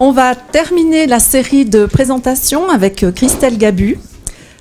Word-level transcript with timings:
On 0.00 0.12
va 0.12 0.36
terminer 0.36 1.08
la 1.08 1.18
série 1.18 1.64
de 1.64 1.84
présentations 1.84 2.68
avec 2.68 3.02
euh, 3.02 3.10
Christelle 3.10 3.58
Gabu. 3.58 3.98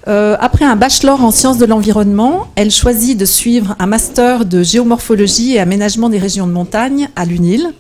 Euh, 0.08 0.36
après 0.40 0.66
un 0.66 0.76
bachelor 0.76 1.24
en 1.24 1.30
sciences 1.30 1.60
de 1.60 1.68
l'environnement, 1.68 2.48
elle 2.56 2.72
choisit 2.72 3.16
de 3.16 3.26
suivre 3.26 3.76
un 3.78 3.86
master 3.86 4.46
de 4.46 4.64
géomorphologie 4.64 5.54
et 5.54 5.60
aménagement 5.60 6.10
des 6.10 6.18
régions 6.18 6.48
de 6.48 6.52
montagne 6.52 7.10
à 7.16 7.24
l'UNIL. 7.26 7.72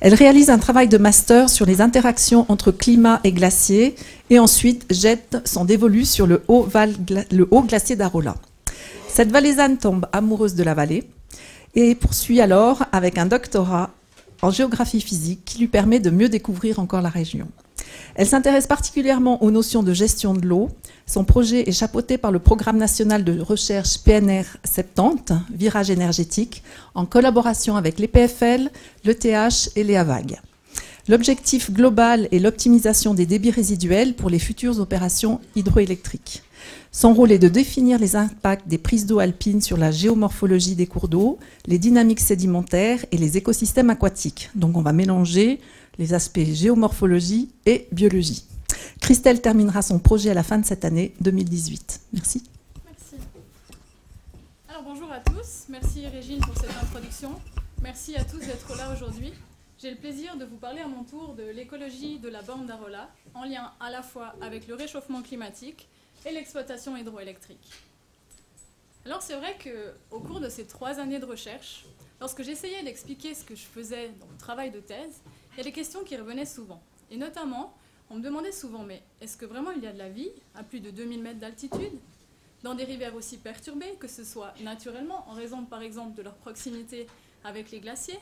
Elle 0.00 0.12
réalise 0.12 0.50
un 0.50 0.58
travail 0.58 0.86
de 0.86 0.98
master 0.98 1.48
sur 1.48 1.64
les 1.64 1.80
interactions 1.80 2.44
entre 2.50 2.70
climat 2.72 3.20
et 3.24 3.32
glacier 3.32 3.94
et 4.28 4.38
ensuite 4.38 4.84
jette 4.90 5.38
son 5.46 5.64
dévolu 5.64 6.04
sur 6.04 6.26
le 6.26 6.42
haut, 6.46 6.68
le 7.30 7.48
haut 7.50 7.62
glacier 7.62 7.96
d'Arola. 7.96 8.34
Cette 9.08 9.32
valaisanne 9.32 9.78
tombe 9.78 10.04
amoureuse 10.12 10.56
de 10.56 10.62
la 10.62 10.74
vallée 10.74 11.04
et 11.74 11.94
poursuit 11.94 12.42
alors 12.42 12.84
avec 12.92 13.16
un 13.16 13.24
doctorat 13.24 13.88
en 14.42 14.50
géographie 14.50 15.00
physique 15.00 15.44
qui 15.44 15.58
lui 15.58 15.68
permet 15.68 16.00
de 16.00 16.10
mieux 16.10 16.28
découvrir 16.28 16.80
encore 16.80 17.00
la 17.00 17.08
région. 17.08 17.48
Elle 18.14 18.26
s'intéresse 18.26 18.66
particulièrement 18.66 19.42
aux 19.42 19.50
notions 19.50 19.82
de 19.82 19.94
gestion 19.94 20.34
de 20.34 20.46
l'eau. 20.46 20.68
Son 21.06 21.24
projet 21.24 21.68
est 21.68 21.72
chapeauté 21.72 22.18
par 22.18 22.30
le 22.32 22.38
Programme 22.38 22.76
national 22.76 23.24
de 23.24 23.40
recherche 23.40 23.98
PNR 23.98 24.44
70, 24.64 25.34
Virage 25.52 25.90
énergétique, 25.90 26.62
en 26.94 27.06
collaboration 27.06 27.76
avec 27.76 27.98
l'EPFL, 27.98 28.70
l'ETH 29.04 29.70
et 29.76 29.84
les 29.84 29.96
AVAG. 29.96 30.40
L'objectif 31.08 31.72
global 31.72 32.28
est 32.30 32.38
l'optimisation 32.38 33.14
des 33.14 33.26
débits 33.26 33.50
résiduels 33.50 34.14
pour 34.14 34.30
les 34.30 34.38
futures 34.38 34.78
opérations 34.78 35.40
hydroélectriques. 35.56 36.42
Son 36.94 37.14
rôle 37.14 37.32
est 37.32 37.38
de 37.38 37.48
définir 37.48 37.98
les 37.98 38.16
impacts 38.16 38.68
des 38.68 38.76
prises 38.76 39.06
d'eau 39.06 39.18
alpines 39.18 39.62
sur 39.62 39.78
la 39.78 39.90
géomorphologie 39.90 40.74
des 40.74 40.86
cours 40.86 41.08
d'eau, 41.08 41.38
les 41.64 41.78
dynamiques 41.78 42.20
sédimentaires 42.20 43.02
et 43.10 43.16
les 43.16 43.38
écosystèmes 43.38 43.88
aquatiques. 43.88 44.50
Donc 44.54 44.76
on 44.76 44.82
va 44.82 44.92
mélanger 44.92 45.58
les 45.98 46.12
aspects 46.12 46.44
géomorphologie 46.44 47.50
et 47.64 47.88
biologie. 47.92 48.44
Christelle 49.00 49.40
terminera 49.40 49.80
son 49.80 49.98
projet 49.98 50.28
à 50.28 50.34
la 50.34 50.42
fin 50.42 50.58
de 50.58 50.66
cette 50.66 50.84
année 50.84 51.14
2018. 51.22 52.02
Merci. 52.12 52.44
Merci. 52.84 53.16
Alors 54.68 54.82
bonjour 54.82 55.10
à 55.10 55.20
tous. 55.20 55.64
Merci 55.70 56.06
Régine 56.08 56.40
pour 56.40 56.54
cette 56.58 56.76
introduction. 56.82 57.30
Merci 57.82 58.16
à 58.16 58.24
tous 58.24 58.40
d'être 58.40 58.76
là 58.76 58.92
aujourd'hui. 58.94 59.32
J'ai 59.78 59.90
le 59.90 59.96
plaisir 59.96 60.36
de 60.36 60.44
vous 60.44 60.58
parler 60.58 60.80
à 60.80 60.88
mon 60.88 61.04
tour 61.04 61.34
de 61.38 61.44
l'écologie 61.56 62.18
de 62.18 62.28
la 62.28 62.42
bande 62.42 62.66
d'Arola, 62.66 63.08
en 63.34 63.44
lien 63.44 63.72
à 63.80 63.90
la 63.90 64.02
fois 64.02 64.34
avec 64.42 64.68
le 64.68 64.74
réchauffement 64.74 65.22
climatique 65.22 65.88
et 66.24 66.32
l'exploitation 66.32 66.96
hydroélectrique. 66.96 67.70
Alors 69.04 69.22
c'est 69.22 69.36
vrai 69.36 69.56
qu'au 69.58 70.20
cours 70.20 70.40
de 70.40 70.48
ces 70.48 70.66
trois 70.66 71.00
années 71.00 71.18
de 71.18 71.24
recherche, 71.24 71.84
lorsque 72.20 72.42
j'essayais 72.42 72.82
d'expliquer 72.84 73.34
ce 73.34 73.44
que 73.44 73.56
je 73.56 73.64
faisais 73.64 74.10
dans 74.20 74.26
mon 74.26 74.36
travail 74.36 74.70
de 74.70 74.80
thèse, 74.80 75.20
il 75.52 75.58
y 75.58 75.60
a 75.60 75.64
des 75.64 75.72
questions 75.72 76.04
qui 76.04 76.16
revenaient 76.16 76.46
souvent. 76.46 76.80
Et 77.10 77.16
notamment, 77.16 77.74
on 78.10 78.16
me 78.16 78.22
demandait 78.22 78.52
souvent, 78.52 78.84
mais 78.84 79.02
est-ce 79.20 79.36
que 79.36 79.44
vraiment 79.44 79.72
il 79.72 79.82
y 79.82 79.86
a 79.86 79.92
de 79.92 79.98
la 79.98 80.08
vie 80.08 80.30
à 80.54 80.62
plus 80.62 80.80
de 80.80 80.90
2000 80.90 81.22
mètres 81.22 81.40
d'altitude 81.40 81.98
dans 82.62 82.74
des 82.74 82.84
rivières 82.84 83.16
aussi 83.16 83.38
perturbées, 83.38 83.96
que 83.98 84.06
ce 84.06 84.22
soit 84.22 84.54
naturellement, 84.60 85.28
en 85.28 85.32
raison 85.32 85.64
par 85.64 85.82
exemple 85.82 86.16
de 86.16 86.22
leur 86.22 86.34
proximité 86.36 87.08
avec 87.42 87.72
les 87.72 87.80
glaciers, 87.80 88.20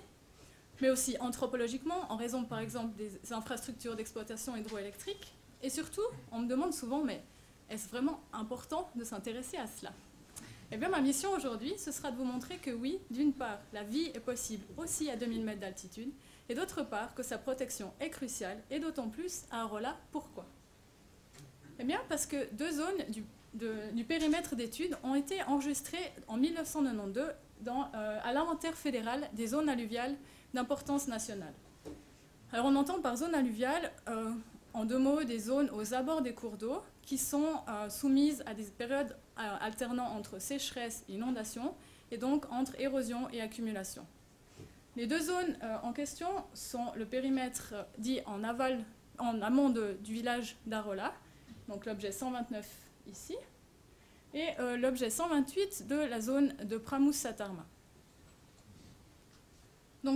mais 0.81 0.89
aussi 0.89 1.17
anthropologiquement, 1.21 2.11
en 2.11 2.17
raison 2.17 2.45
par 2.45 2.61
exemple 2.61 2.97
des 2.97 3.33
infrastructures 3.33 3.97
d'exploitation 3.97 4.57
hydroélectrique? 4.57 5.35
Et 5.63 5.69
surtout, 5.69 6.07
on 6.33 6.39
me 6.39 6.49
demande 6.49 6.73
souvent, 6.73 7.05
mais 7.05 7.23
est-ce 7.71 7.89
vraiment 7.89 8.21
important 8.33 8.91
de 8.97 9.05
s'intéresser 9.05 9.57
à 9.57 9.67
cela? 9.67 9.93
Eh 10.73 10.77
bien, 10.77 10.89
ma 10.89 11.01
mission 11.01 11.31
aujourd'hui, 11.33 11.73
ce 11.79 11.91
sera 11.91 12.11
de 12.11 12.17
vous 12.17 12.25
montrer 12.25 12.59
que 12.59 12.71
oui, 12.71 12.99
d'une 13.11 13.33
part, 13.33 13.59
la 13.73 13.83
vie 13.83 14.11
est 14.15 14.21
possible 14.21 14.65
aussi 14.77 15.11
à 15.11 15.17
2000 15.17 15.45
mètres 15.45 15.61
d'altitude, 15.61 16.13
et 16.49 16.55
d'autre 16.55 16.83
part, 16.83 17.15
que 17.15 17.23
sa 17.23 17.39
protection 17.39 17.93
est 18.01 18.11
cruciale, 18.11 18.59
et 18.71 18.79
d'autant 18.79 19.09
plus 19.09 19.43
à 19.51 19.63
Arola. 19.63 19.97
Pourquoi? 20.13 20.47
Eh 21.81 21.85
bien, 21.85 22.01
parce 22.09 22.27
que 22.27 22.53
deux 22.55 22.73
zones 22.73 23.05
du, 23.09 23.25
du 23.95 24.05
périmètre 24.05 24.55
d'études 24.55 24.97
ont 25.03 25.15
été 25.15 25.43
enregistrées 25.45 26.13
en 26.29 26.37
1992 26.37 27.25
dans, 27.63 27.91
euh, 27.95 28.19
à 28.23 28.33
l'inventaire 28.33 28.75
fédéral 28.75 29.29
des 29.33 29.49
zones 29.49 29.69
alluviales 29.69 30.17
d'importance 30.55 31.09
nationale. 31.09 31.55
Alors, 32.53 32.67
on 32.67 32.77
entend 32.77 33.01
par 33.01 33.17
zone 33.17 33.35
alluviale, 33.35 33.93
euh, 34.09 34.33
en 34.75 34.85
deux 34.85 34.99
mots, 34.99 35.25
des 35.25 35.39
zones 35.39 35.71
aux 35.71 35.95
abords 35.95 36.23
des 36.23 36.35
cours 36.35 36.57
d'eau 36.57 36.83
qui 37.03 37.19
sont 37.19 37.63
euh, 37.69 37.89
soumises 37.89 38.43
à 38.47 38.55
des 38.55 38.65
périodes 38.65 39.17
euh, 39.39 39.57
alternant 39.61 40.07
entre 40.17 40.41
sécheresse 40.41 41.05
et 41.09 41.15
inondation, 41.15 41.75
et 42.11 42.19
donc 42.19 42.51
entre 42.51 42.79
érosion 42.81 43.29
et 43.31 43.41
accumulation. 43.41 44.07
Les 44.97 45.07
deux 45.07 45.21
zones 45.21 45.57
euh, 45.63 45.77
en 45.83 45.93
question 45.93 46.29
sont 46.55 46.93
le 46.97 47.07
périmètre 47.07 47.75
dit 47.99 48.21
en 48.27 48.45
aval, 48.45 48.85
en 49.19 49.43
amont 49.43 49.71
du 49.71 50.13
village 50.13 50.57
d'Arola, 50.67 51.13
donc 51.69 51.87
l'objet 51.87 52.13
129 52.13 52.67
ici, 53.07 53.37
et 54.33 54.47
l'objet 54.79 55.11
128 55.11 55.89
de 55.89 55.97
la 55.97 56.21
zone 56.21 56.55
de 56.65 56.77
Pramous-Satarma. 56.77 57.67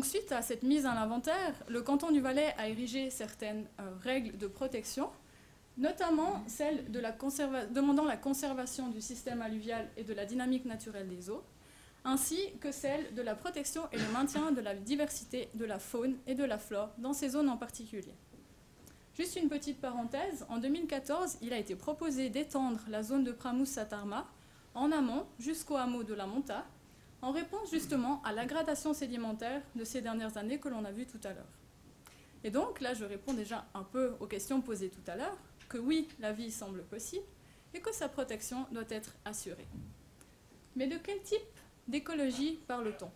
Suite 0.03 0.33
à 0.33 0.43
cette 0.43 0.62
mise 0.62 0.87
en 0.87 0.91
inventaire, 0.91 1.55
le 1.69 1.83
canton 1.83 2.11
du 2.11 2.21
Valais 2.21 2.55
a 2.59 2.69
érigé 2.69 3.11
certaines 3.11 3.67
règles 4.03 4.37
de 4.39 4.47
protection 4.47 5.11
notamment 5.77 6.45
celle 6.47 6.91
demandant 6.91 8.05
la 8.05 8.17
conservation 8.17 8.89
du 8.89 9.00
système 9.00 9.43
alluvial 9.43 9.89
et 9.97 10.05
de 10.05 10.15
la 10.15 10.25
dynamique 10.25 10.65
naturelle 10.65 11.09
des 11.09 11.31
eaux, 11.31 11.43
ainsi 12.05 12.39
que 12.61 12.71
celle 12.71 13.15
de 13.15 13.22
la 13.22 13.34
protection 13.34 13.83
et 13.93 13.99
le 13.99 14.12
maintien 14.12 14.53
de 14.53 14.61
la 14.61 14.75
diversité 14.75 15.49
de 15.55 15.65
la 15.65 15.78
faune 15.78 16.16
et 16.27 16.34
de 16.34 16.45
la 16.45 16.59
flore 16.59 16.91
dans 16.99 17.12
ces 17.12 17.31
zones 17.31 17.49
en 17.49 17.56
particulier. 17.56 18.15
Juste 19.15 19.37
une 19.37 19.49
petite 19.49 19.81
parenthèse, 19.81 20.45
en 20.49 20.59
2014, 20.59 21.39
il 21.41 21.53
a 21.53 21.59
été 21.59 21.77
proposé 21.77 22.31
d'étendre 22.31 22.81
la 22.89 23.03
zone 23.03 23.25
de 23.25 23.33
Pramous-Satarma 23.33 24.27
en 24.75 24.91
amont 24.91 25.25
jusqu'au 25.39 25.77
hameau 25.77 26.03
de 26.03 26.15
la 26.15 26.27
Monta, 26.27 26.65
en 27.24 27.32
réponse 27.32 27.70
justement 27.70 28.20
à 28.22 28.32
l'aggradation 28.32 28.92
sédimentaire 28.92 29.62
de 29.74 29.84
ces 29.84 30.02
dernières 30.02 30.36
années 30.36 30.58
que 30.58 30.68
l'on 30.68 30.84
a 30.84 30.92
vu 30.92 31.06
tout 31.06 31.20
à 31.24 31.32
l'heure. 31.32 31.48
Et 32.44 32.50
donc 32.50 32.82
là, 32.82 32.92
je 32.92 33.06
réponds 33.06 33.32
déjà 33.32 33.64
un 33.72 33.82
peu 33.82 34.12
aux 34.20 34.26
questions 34.26 34.60
posées 34.60 34.90
tout 34.90 35.10
à 35.10 35.16
l'heure 35.16 35.36
que 35.70 35.78
oui, 35.78 36.06
la 36.20 36.32
vie 36.32 36.50
semble 36.50 36.82
possible 36.82 37.24
et 37.72 37.80
que 37.80 37.94
sa 37.94 38.10
protection 38.10 38.66
doit 38.72 38.84
être 38.90 39.14
assurée. 39.24 39.66
Mais 40.76 40.86
de 40.86 40.98
quel 40.98 41.22
type 41.22 41.40
d'écologie 41.88 42.58
parle-t-on? 42.66 43.10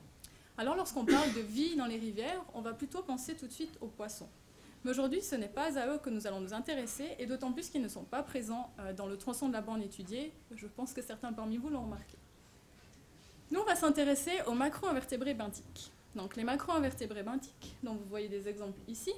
Alors 0.57 0.75
lorsqu'on 0.75 1.05
parle 1.05 1.35
de 1.35 1.41
vie 1.41 1.77
dans 1.77 1.87
les 1.87 1.99
rivières, 1.99 2.43
on 2.55 2.63
va 2.63 2.73
plutôt 2.73 3.03
penser 3.03 3.37
tout 3.37 3.47
de 3.47 3.53
suite 3.53 3.77
aux 3.83 3.89
poissons. 3.89 4.31
Mais 4.85 4.91
aujourd'hui, 4.93 5.21
ce 5.21 5.35
n'est 5.35 5.49
pas 5.49 5.79
à 5.79 5.87
eux 5.87 5.99
que 5.99 6.09
nous 6.09 6.27
allons 6.27 6.41
nous 6.41 6.55
intéresser, 6.55 7.15
et 7.19 7.27
d'autant 7.27 7.53
plus 7.53 7.69
qu'ils 7.69 7.83
ne 7.83 7.89
sont 7.89 8.05
pas 8.05 8.23
présents 8.23 8.73
euh, 8.79 8.93
dans 8.95 9.07
le 9.07 9.19
tronçon 9.19 9.49
de 9.49 9.53
la 9.53 9.61
bande 9.61 9.83
étudiée. 9.83 10.33
Je 10.55 10.67
pense 10.67 10.95
que 10.95 11.03
certains 11.03 11.33
parmi 11.33 11.59
vous 11.59 11.69
l'ont 11.69 11.83
remarqué. 11.83 12.17
Nous, 13.51 13.61
on 13.61 13.65
va 13.65 13.77
s'intéresser 13.77 14.33
aux 14.47 14.53
macro-invertébrés 14.53 15.35
benthiques. 15.35 15.91
Donc 16.15 16.37
les 16.37 16.45
macro-invertébrés 16.45 17.23
benthiques, 17.23 17.77
dont 17.83 17.95
vous 17.95 18.05
voyez 18.09 18.29
des 18.29 18.47
exemples 18.47 18.79
ici, 18.89 19.13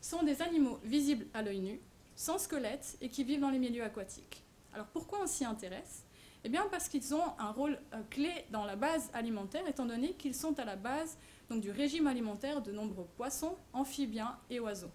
sont 0.00 0.22
des 0.22 0.42
animaux 0.42 0.78
visibles 0.84 1.26
à 1.32 1.40
l'œil 1.40 1.60
nu, 1.60 1.80
sans 2.14 2.38
squelette 2.38 2.96
et 3.00 3.08
qui 3.08 3.24
vivent 3.24 3.40
dans 3.40 3.50
les 3.50 3.58
milieux 3.58 3.82
aquatiques. 3.82 4.42
Alors 4.74 4.86
pourquoi 4.86 5.20
on 5.22 5.26
s'y 5.26 5.44
intéresse? 5.44 6.04
Eh 6.44 6.50
bien 6.50 6.66
parce 6.70 6.88
qu'ils 6.88 7.14
ont 7.14 7.32
un 7.38 7.52
rôle 7.52 7.78
euh, 7.94 8.02
clé 8.10 8.44
dans 8.50 8.66
la 8.66 8.76
base 8.76 9.08
alimentaire, 9.14 9.66
étant 9.66 9.86
donné 9.86 10.12
qu'ils 10.12 10.34
sont 10.34 10.58
à 10.58 10.64
la 10.66 10.76
base 10.76 11.16
du 11.50 11.70
régime 11.70 12.06
alimentaire 12.06 12.60
de 12.60 12.70
nombreux 12.70 13.06
poissons, 13.16 13.56
amphibiens 13.72 14.36
et 14.50 14.60
oiseaux. 14.60 14.90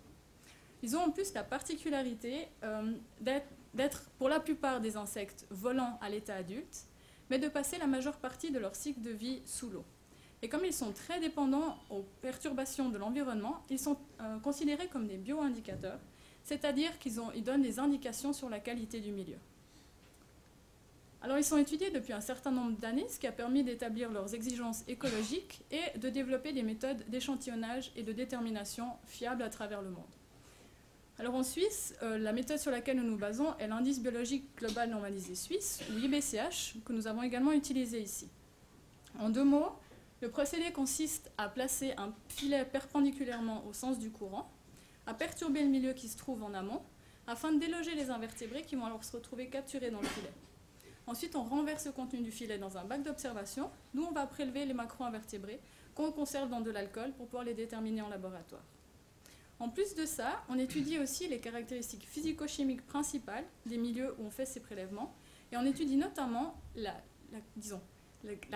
Ils 0.84 0.96
ont 0.96 1.02
en 1.02 1.12
plus 1.12 1.34
la 1.34 1.44
particularité 1.44 2.48
euh, 2.64 2.94
d'être 3.20 4.04
pour 4.20 4.30
la 4.30 4.40
plupart 4.40 4.80
des 4.80 4.96
insectes 4.96 5.48
volants 5.50 5.98
à 6.02 6.10
l'état 6.10 6.36
adulte, 6.36 6.86
mais 7.30 7.40
de 7.40 7.48
passer 7.48 7.78
la 7.78 7.88
majeure 7.88 8.18
partie 8.18 8.52
de 8.52 8.60
leur 8.60 8.76
cycle 8.76 9.02
de 9.02 9.12
vie 9.12 9.42
sous 9.46 9.70
l'eau. 9.70 9.86
Et 10.42 10.50
comme 10.50 10.64
ils 10.66 10.74
sont 10.74 10.92
très 10.92 11.20
dépendants 11.20 11.78
aux 11.90 12.06
perturbations 12.22 12.90
de 12.90 12.98
l'environnement, 12.98 13.64
ils 13.70 13.80
sont 13.80 13.98
euh, 14.22 14.40
considérés 14.40 14.88
comme 14.88 15.08
des 15.08 15.18
bioindicateurs, 15.18 16.00
c'est-à-dire 16.44 16.98
qu'ils 17.00 17.20
ils 17.36 17.44
donnent 17.44 17.62
des 17.62 17.80
indications 17.80 18.34
sur 18.34 18.50
la 18.50 18.60
qualité 18.60 19.02
du 19.02 19.12
milieu. 19.12 19.38
Alors 21.22 21.38
ils 21.38 21.44
sont 21.44 21.58
étudiés 21.58 21.92
depuis 21.92 22.14
un 22.14 22.22
certain 22.22 22.52
nombre 22.52 22.78
d'années, 22.80 23.06
ce 23.10 23.20
qui 23.20 23.28
a 23.28 23.34
permis 23.34 23.64
d'établir 23.64 24.10
leurs 24.10 24.34
exigences 24.34 24.84
écologiques 24.88 25.62
et 25.70 25.98
de 25.98 26.10
développer 26.10 26.54
des 26.54 26.64
méthodes 26.64 27.04
d'échantillonnage 27.10 27.92
et 27.98 28.04
de 28.04 28.14
détermination 28.14 28.88
fiables 29.06 29.44
à 29.44 29.50
travers 29.50 29.82
le 29.82 29.90
monde. 29.90 30.19
Alors 31.20 31.36
en 31.36 31.44
Suisse, 31.44 31.94
euh, 32.02 32.18
la 32.18 32.32
méthode 32.32 32.60
sur 32.60 32.72
laquelle 32.72 32.96
nous 32.96 33.04
nous 33.04 33.18
basons 33.18 33.54
est 33.58 33.68
l'indice 33.68 34.02
biologique 34.02 34.56
global 34.56 34.90
normalisé 34.90 35.36
suisse, 35.36 35.82
ou 35.92 35.98
IBCH, 35.98 36.78
que 36.86 36.94
nous 36.94 37.08
avons 37.08 37.24
également 37.24 37.52
utilisé 37.52 38.00
ici. 38.00 38.30
En 39.20 39.30
deux 39.30 39.44
mots, 39.44 39.74
le 40.22 40.30
procédé 40.30 40.72
consiste 40.72 41.30
à 41.38 41.50
placer 41.50 41.94
un 41.98 42.14
filet 42.30 42.64
perpendiculairement 42.64 43.66
au 43.68 43.74
sens 43.74 44.00
du 44.00 44.12
courant, 44.12 44.50
à 45.08 45.14
perturber 45.14 45.62
le 45.62 45.68
milieu 45.68 45.92
qui 45.92 46.08
se 46.08 46.18
trouve 46.18 46.42
en 46.42 46.54
amont, 46.54 46.82
afin 47.28 47.52
de 47.52 47.60
déloger 47.60 47.96
les 47.96 48.12
invertébrés 48.12 48.62
qui 48.62 48.78
vont 48.78 48.86
alors 48.86 49.04
se 49.04 49.12
retrouver 49.12 49.50
capturés 49.50 49.92
dans 49.92 50.00
le 50.00 50.08
filet. 50.08 50.32
Ensuite, 51.06 51.36
on 51.36 51.44
renverse 51.44 51.86
le 51.86 51.92
contenu 51.92 52.22
du 52.22 52.32
filet 52.32 52.58
dans 52.58 52.78
un 52.78 52.86
bac 52.86 53.04
d'observation, 53.04 53.70
d'où 53.94 54.06
on 54.06 54.14
va 54.14 54.26
prélever 54.26 54.66
les 54.66 54.74
macro-invertébrés 54.74 55.60
qu'on 55.96 56.14
conserve 56.14 56.50
dans 56.50 56.62
de 56.62 56.72
l'alcool 56.72 57.12
pour 57.12 57.26
pouvoir 57.26 57.44
les 57.44 57.56
déterminer 57.56 58.02
en 58.02 58.08
laboratoire. 58.08 58.64
En 59.60 59.68
plus 59.68 59.94
de 59.94 60.06
ça, 60.06 60.42
on 60.48 60.58
étudie 60.58 61.00
aussi 61.00 61.28
les 61.28 61.40
caractéristiques 61.40 62.08
physico-chimiques 62.08 62.86
principales 62.86 63.44
des 63.66 63.78
milieux 63.78 64.16
où 64.18 64.26
on 64.26 64.32
fait 64.32 64.46
ces 64.46 64.62
prélèvements, 64.62 65.14
et 65.52 65.58
on 65.58 65.66
étudie 65.66 65.98
notamment 65.98 66.56
la, 66.76 66.94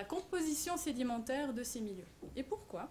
composition 0.07 0.77
sédimentaire 0.77 1.53
de 1.53 1.63
ces 1.63 1.81
milieux. 1.81 2.07
Et 2.35 2.43
pourquoi? 2.43 2.89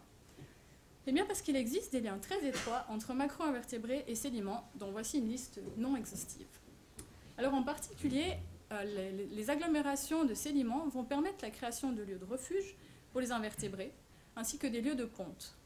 Eh 1.06 1.12
bien 1.12 1.24
parce 1.24 1.40
qu'il 1.40 1.56
existe 1.56 1.92
des 1.92 2.00
liens 2.00 2.18
très 2.18 2.46
étroits 2.46 2.84
entre 2.88 3.14
macro-invertébrés 3.14 4.04
et 4.06 4.14
sédiments, 4.14 4.70
dont 4.74 4.92
voici 4.92 5.18
une 5.18 5.28
liste 5.28 5.60
non 5.76 5.96
exhaustive. 5.96 6.46
Alors 7.38 7.54
en 7.54 7.62
particulier, 7.62 8.36
euh, 8.72 9.24
les, 9.30 9.50
agglomérations 9.50 10.24
de 10.24 10.34
sédiments 10.34 10.86
vont 10.88 11.04
permettre 11.04 11.38
la 11.42 11.50
création 11.50 11.92
de 11.92 12.02
lieux 12.02 12.18
de 12.18 12.24
refuge 12.24 12.76
pour 13.10 13.20
les 13.20 13.32
invertébrés, 13.32 13.92
ainsi 14.36 14.58
que 14.58 14.66
des 14.66 14.80
lieux 14.80 14.94
de 14.94 15.04
ponte. 15.04 15.56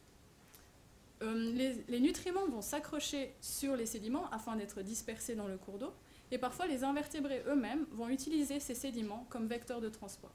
Euh, 1.23 1.75
les, 1.89 2.01
nutriments 2.01 2.47
vont 2.47 2.61
s'accrocher 2.61 3.35
sur 3.41 3.75
les 3.75 3.87
sédiments 3.87 4.29
afin 4.31 4.57
d'être 4.57 4.83
dispersés 4.83 5.35
dans 5.35 5.49
le 5.49 5.57
cours 5.57 5.79
d'eau, 5.79 5.93
et 6.31 6.39
parfois 6.39 6.67
les 6.67 6.85
invertébrés 6.85 7.43
eux-mêmes 7.47 7.87
vont 7.93 8.09
utiliser 8.09 8.61
ces 8.61 8.75
sédiments 8.75 9.27
comme 9.31 9.47
vecteurs 9.47 9.81
de 9.81 9.89
transport. 9.89 10.35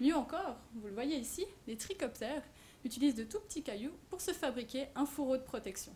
Mieux 0.00 0.16
encore, 0.16 0.56
vous 0.74 0.88
le 0.88 0.94
voyez 0.94 1.16
ici, 1.16 1.44
les 1.66 1.76
trichoptères 1.76 2.42
utilisent 2.84 3.14
de 3.14 3.24
tout 3.24 3.40
petits 3.40 3.62
cailloux 3.62 3.92
pour 4.10 4.20
se 4.20 4.32
fabriquer 4.32 4.86
un 4.94 5.06
fourreau 5.06 5.36
de 5.36 5.42
protection. 5.42 5.94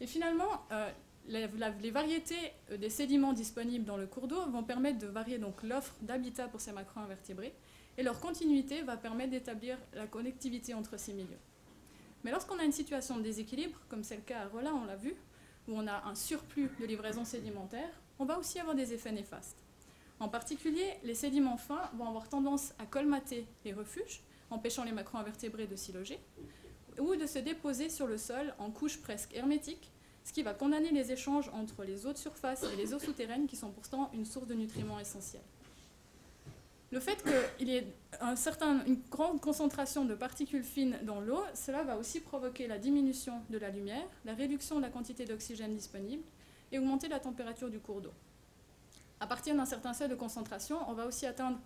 Et 0.00 0.06
finalement, 0.06 0.64
euh, 0.72 0.90
les, 1.28 1.46
variétés 1.90 2.52
euh, 2.70 2.76
des 2.76 2.90
sédiments 2.90 3.32
disponibles 3.32 3.84
dans 3.84 3.96
le 3.96 4.06
cours 4.06 4.26
d'eau 4.26 4.44
vont 4.50 4.64
permettre 4.64 4.98
de 4.98 5.06
varier 5.06 5.38
donc 5.38 5.62
l'offre 5.62 5.94
d'habitat 6.02 6.48
pour 6.48 6.60
ces 6.60 6.72
macro-invertébrés, 6.72 7.54
et 7.96 8.02
leur 8.02 8.18
continuité 8.18 8.82
va 8.82 8.96
permettre 8.96 9.30
d'établir 9.30 9.78
la 9.94 10.06
connectivité 10.08 10.74
entre 10.74 10.98
ces 10.98 11.12
milieux. 11.12 11.38
Mais 12.24 12.30
lorsqu'on 12.30 12.58
a 12.58 12.64
une 12.64 12.72
situation 12.72 13.18
de 13.18 13.22
déséquilibre, 13.22 13.78
comme 13.88 14.02
c'est 14.02 14.16
le 14.16 14.22
cas 14.22 14.40
à 14.40 14.48
Rolla, 14.48 14.74
on 14.74 14.86
l'a 14.86 14.96
vu, 14.96 15.14
où 15.68 15.76
on 15.76 15.86
a 15.86 16.04
un 16.06 16.14
surplus 16.14 16.70
de 16.80 16.86
livraison 16.86 17.24
sédimentaire, 17.24 17.90
on 18.18 18.24
va 18.24 18.38
aussi 18.38 18.58
avoir 18.58 18.74
des 18.74 18.94
effets 18.94 19.12
néfastes. 19.12 19.58
En 20.20 20.28
particulier, 20.28 20.94
les 21.02 21.14
sédiments 21.14 21.58
fins 21.58 21.90
vont 21.94 22.08
avoir 22.08 22.28
tendance 22.28 22.72
à 22.78 22.86
colmater 22.86 23.46
les 23.64 23.74
refuges, 23.74 24.22
empêchant 24.50 24.84
les 24.84 24.92
macro-invertébrés 24.92 25.66
de 25.66 25.76
s'y 25.76 25.92
loger, 25.92 26.18
ou 26.98 27.14
de 27.14 27.26
se 27.26 27.38
déposer 27.38 27.90
sur 27.90 28.06
le 28.06 28.16
sol 28.16 28.54
en 28.58 28.70
couches 28.70 29.00
presque 29.00 29.34
hermétiques, 29.34 29.90
ce 30.22 30.32
qui 30.32 30.42
va 30.42 30.54
condamner 30.54 30.92
les 30.92 31.12
échanges 31.12 31.50
entre 31.52 31.84
les 31.84 32.06
eaux 32.06 32.12
de 32.12 32.18
surface 32.18 32.62
et 32.72 32.76
les 32.76 32.94
eaux 32.94 32.98
souterraines, 32.98 33.46
qui 33.46 33.56
sont 33.56 33.70
pourtant 33.70 34.10
une 34.14 34.24
source 34.24 34.46
de 34.46 34.54
nutriments 34.54 34.98
essentiels. 34.98 35.42
Le 36.94 37.00
fait 37.00 37.20
qu'il 37.58 37.68
y 37.68 37.74
ait 37.74 37.92
une 38.86 39.00
grande 39.10 39.40
concentration 39.40 40.04
de 40.04 40.14
particules 40.14 40.62
fines 40.62 40.96
dans 41.02 41.20
l'eau, 41.20 41.42
cela 41.52 41.82
va 41.82 41.96
aussi 41.96 42.20
provoquer 42.20 42.68
la 42.68 42.78
diminution 42.78 43.42
de 43.50 43.58
la 43.58 43.70
lumière, 43.70 44.06
la 44.24 44.32
réduction 44.32 44.76
de 44.76 44.82
la 44.82 44.90
quantité 44.90 45.24
d'oxygène 45.24 45.74
disponible 45.74 46.22
et 46.70 46.78
augmenter 46.78 47.08
la 47.08 47.18
température 47.18 47.68
du 47.68 47.80
cours 47.80 48.00
d'eau. 48.00 48.12
À 49.18 49.26
partir 49.26 49.56
d'un 49.56 49.64
certain 49.64 49.92
seuil 49.92 50.08
de 50.08 50.14
concentration, 50.14 50.78
on 50.88 50.92
va 50.92 51.06
aussi 51.06 51.26
atteindre 51.26 51.58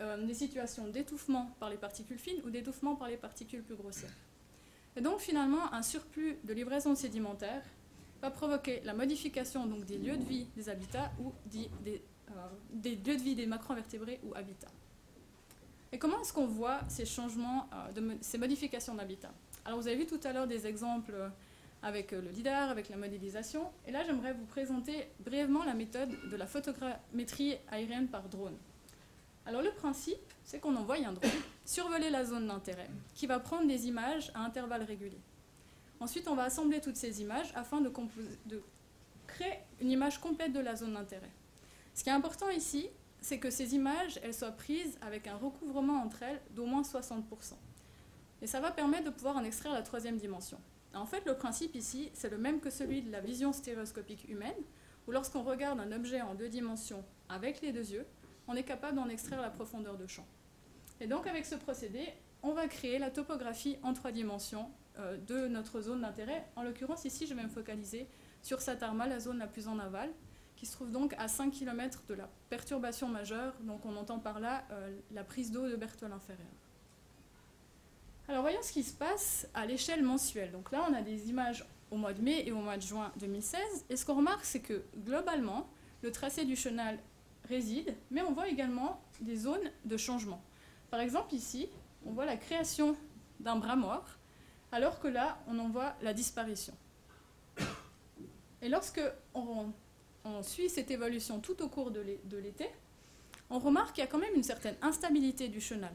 euh, 0.00 0.24
des 0.24 0.32
situations 0.32 0.88
d'étouffement 0.88 1.54
par 1.60 1.68
les 1.68 1.76
particules 1.76 2.18
fines 2.18 2.40
ou 2.46 2.48
d'étouffement 2.48 2.96
par 2.96 3.08
les 3.08 3.18
particules 3.18 3.62
plus 3.62 3.76
grossières. 3.76 4.16
Et 4.96 5.02
donc 5.02 5.20
finalement, 5.20 5.74
un 5.74 5.82
surplus 5.82 6.38
de 6.44 6.54
livraison 6.54 6.94
sédimentaire 6.94 7.62
va 8.22 8.30
provoquer 8.30 8.80
la 8.84 8.94
modification 8.94 9.66
donc, 9.66 9.84
des 9.84 9.98
lieux 9.98 10.16
de 10.16 10.24
vie 10.24 10.46
des 10.56 10.70
habitats 10.70 11.12
ou 11.20 11.34
des, 11.50 11.70
des 12.72 12.96
lieux 12.96 13.16
de 13.16 13.22
vie 13.22 13.34
des 13.34 13.46
macro-invertébrés 13.46 14.20
ou 14.24 14.34
habitats. 14.34 14.68
Et 15.92 15.98
comment 15.98 16.20
est-ce 16.20 16.32
qu'on 16.32 16.46
voit 16.46 16.80
ces 16.88 17.04
changements, 17.04 17.68
euh, 17.96 18.14
ces 18.20 18.38
modifications 18.38 18.94
d'habitat? 18.94 19.32
Alors 19.64 19.80
vous 19.80 19.88
avez 19.88 19.96
vu 19.96 20.06
tout 20.06 20.20
à 20.24 20.32
l'heure 20.32 20.46
des 20.46 20.66
exemples 20.66 21.14
avec 21.82 22.12
euh, 22.12 22.20
le 22.20 22.30
LIDAR, 22.30 22.70
avec 22.70 22.88
la 22.88 22.96
modélisation. 22.96 23.70
Et 23.86 23.90
là, 23.90 24.04
j'aimerais 24.04 24.32
vous 24.32 24.44
présenter 24.44 25.08
brièvement 25.20 25.64
la 25.64 25.74
méthode 25.74 26.10
de 26.30 26.36
la 26.36 26.46
photogrammétrie 26.46 27.56
aérienne 27.70 28.08
par 28.08 28.28
drone. 28.28 28.56
Alors 29.46 29.62
le 29.62 29.72
principe, 29.72 30.18
c'est 30.44 30.60
qu'on 30.60 30.76
envoie 30.76 30.96
un 30.96 31.12
drone 31.12 31.30
survoler 31.64 32.10
la 32.10 32.24
zone 32.24 32.46
d'intérêt, 32.46 32.90
qui 33.14 33.26
va 33.26 33.38
prendre 33.38 33.66
des 33.66 33.86
images 33.86 34.30
à 34.34 34.40
intervalles 34.40 34.82
réguliers. 34.82 35.20
Ensuite, 36.00 36.28
on 36.28 36.34
va 36.34 36.44
assembler 36.44 36.80
toutes 36.80 36.96
ces 36.96 37.20
images 37.20 37.52
afin 37.54 37.80
de, 37.80 37.92
de 38.46 38.62
créer 39.26 39.60
une 39.80 39.90
image 39.90 40.18
complète 40.18 40.52
de 40.52 40.60
la 40.60 40.74
zone 40.74 40.94
d'intérêt. 40.94 41.30
Ce 41.94 42.02
qui 42.02 42.10
est 42.10 42.12
important 42.12 42.48
ici, 42.50 42.88
c'est 43.20 43.38
que 43.38 43.50
ces 43.50 43.74
images, 43.74 44.18
elles 44.22 44.34
soient 44.34 44.52
prises 44.52 44.98
avec 45.02 45.26
un 45.26 45.36
recouvrement 45.36 46.02
entre 46.02 46.22
elles 46.22 46.40
d'au 46.52 46.66
moins 46.66 46.82
60%. 46.82 47.22
Et 48.42 48.46
ça 48.46 48.60
va 48.60 48.70
permettre 48.70 49.04
de 49.04 49.10
pouvoir 49.10 49.36
en 49.36 49.44
extraire 49.44 49.72
la 49.72 49.82
troisième 49.82 50.16
dimension. 50.16 50.58
En 50.94 51.06
fait, 51.06 51.24
le 51.26 51.34
principe 51.34 51.74
ici, 51.74 52.10
c'est 52.14 52.30
le 52.30 52.38
même 52.38 52.60
que 52.60 52.70
celui 52.70 53.02
de 53.02 53.12
la 53.12 53.20
vision 53.20 53.52
stéréoscopique 53.52 54.28
humaine, 54.28 54.56
où 55.06 55.12
lorsqu'on 55.12 55.42
regarde 55.42 55.78
un 55.78 55.92
objet 55.92 56.20
en 56.20 56.34
deux 56.34 56.48
dimensions 56.48 57.04
avec 57.28 57.60
les 57.60 57.72
deux 57.72 57.92
yeux, 57.92 58.06
on 58.48 58.56
est 58.56 58.64
capable 58.64 58.96
d'en 58.96 59.08
extraire 59.08 59.40
la 59.40 59.50
profondeur 59.50 59.96
de 59.96 60.06
champ. 60.06 60.26
Et 61.00 61.06
donc 61.06 61.26
avec 61.26 61.46
ce 61.46 61.54
procédé, 61.54 62.08
on 62.42 62.52
va 62.52 62.66
créer 62.66 62.98
la 62.98 63.10
topographie 63.10 63.76
en 63.82 63.92
trois 63.92 64.12
dimensions 64.12 64.70
euh, 64.98 65.16
de 65.18 65.46
notre 65.46 65.80
zone 65.80 66.00
d'intérêt. 66.00 66.46
En 66.56 66.62
l'occurrence, 66.62 67.04
ici, 67.04 67.26
je 67.26 67.34
vais 67.34 67.42
me 67.42 67.48
focaliser 67.48 68.08
sur 68.42 68.60
Satarma, 68.60 69.06
la 69.06 69.20
zone 69.20 69.38
la 69.38 69.46
plus 69.46 69.68
en 69.68 69.78
aval, 69.78 70.10
qui 70.60 70.66
se 70.66 70.72
trouve 70.72 70.90
donc 70.90 71.14
à 71.16 71.26
5 71.26 71.50
km 71.52 72.02
de 72.06 72.12
la 72.12 72.28
perturbation 72.50 73.08
majeure. 73.08 73.54
Donc 73.62 73.86
on 73.86 73.96
entend 73.96 74.18
par 74.18 74.40
là 74.40 74.62
euh, 74.70 74.94
la 75.10 75.24
prise 75.24 75.50
d'eau 75.50 75.66
de 75.66 75.74
Berthold 75.74 76.12
inférieure. 76.12 76.46
Alors 78.28 78.42
voyons 78.42 78.60
ce 78.60 78.70
qui 78.70 78.82
se 78.82 78.92
passe 78.92 79.48
à 79.54 79.64
l'échelle 79.64 80.02
mensuelle. 80.02 80.52
Donc 80.52 80.70
là, 80.70 80.86
on 80.86 80.92
a 80.92 81.00
des 81.00 81.30
images 81.30 81.64
au 81.90 81.96
mois 81.96 82.12
de 82.12 82.20
mai 82.20 82.46
et 82.46 82.52
au 82.52 82.58
mois 82.58 82.76
de 82.76 82.82
juin 82.82 83.10
2016. 83.16 83.86
Et 83.88 83.96
ce 83.96 84.04
qu'on 84.04 84.16
remarque, 84.16 84.44
c'est 84.44 84.60
que 84.60 84.84
globalement, 84.98 85.66
le 86.02 86.12
tracé 86.12 86.44
du 86.44 86.56
chenal 86.56 86.98
réside, 87.48 87.96
mais 88.10 88.20
on 88.20 88.32
voit 88.32 88.48
également 88.48 89.00
des 89.22 89.36
zones 89.36 89.70
de 89.86 89.96
changement. 89.96 90.42
Par 90.90 91.00
exemple, 91.00 91.34
ici, 91.34 91.70
on 92.04 92.12
voit 92.12 92.26
la 92.26 92.36
création 92.36 92.96
d'un 93.40 93.56
bras 93.56 93.76
mort, 93.76 94.04
alors 94.72 95.00
que 95.00 95.08
là, 95.08 95.38
on 95.48 95.58
en 95.58 95.70
voit 95.70 95.94
la 96.02 96.12
disparition. 96.12 96.74
Et 98.60 98.68
lorsque 98.68 99.00
on, 99.32 99.72
suit 100.42 100.68
cette 100.68 100.90
évolution 100.90 101.40
tout 101.40 101.62
au 101.62 101.68
cours 101.68 101.90
de 101.90 102.36
l'été, 102.36 102.68
on 103.50 103.58
remarque 103.58 103.94
qu'il 103.94 104.04
y 104.04 104.06
a 104.06 104.10
quand 104.10 104.18
même 104.18 104.34
une 104.34 104.42
certaine 104.42 104.76
instabilité 104.82 105.48
du 105.48 105.60
chenal. 105.60 105.92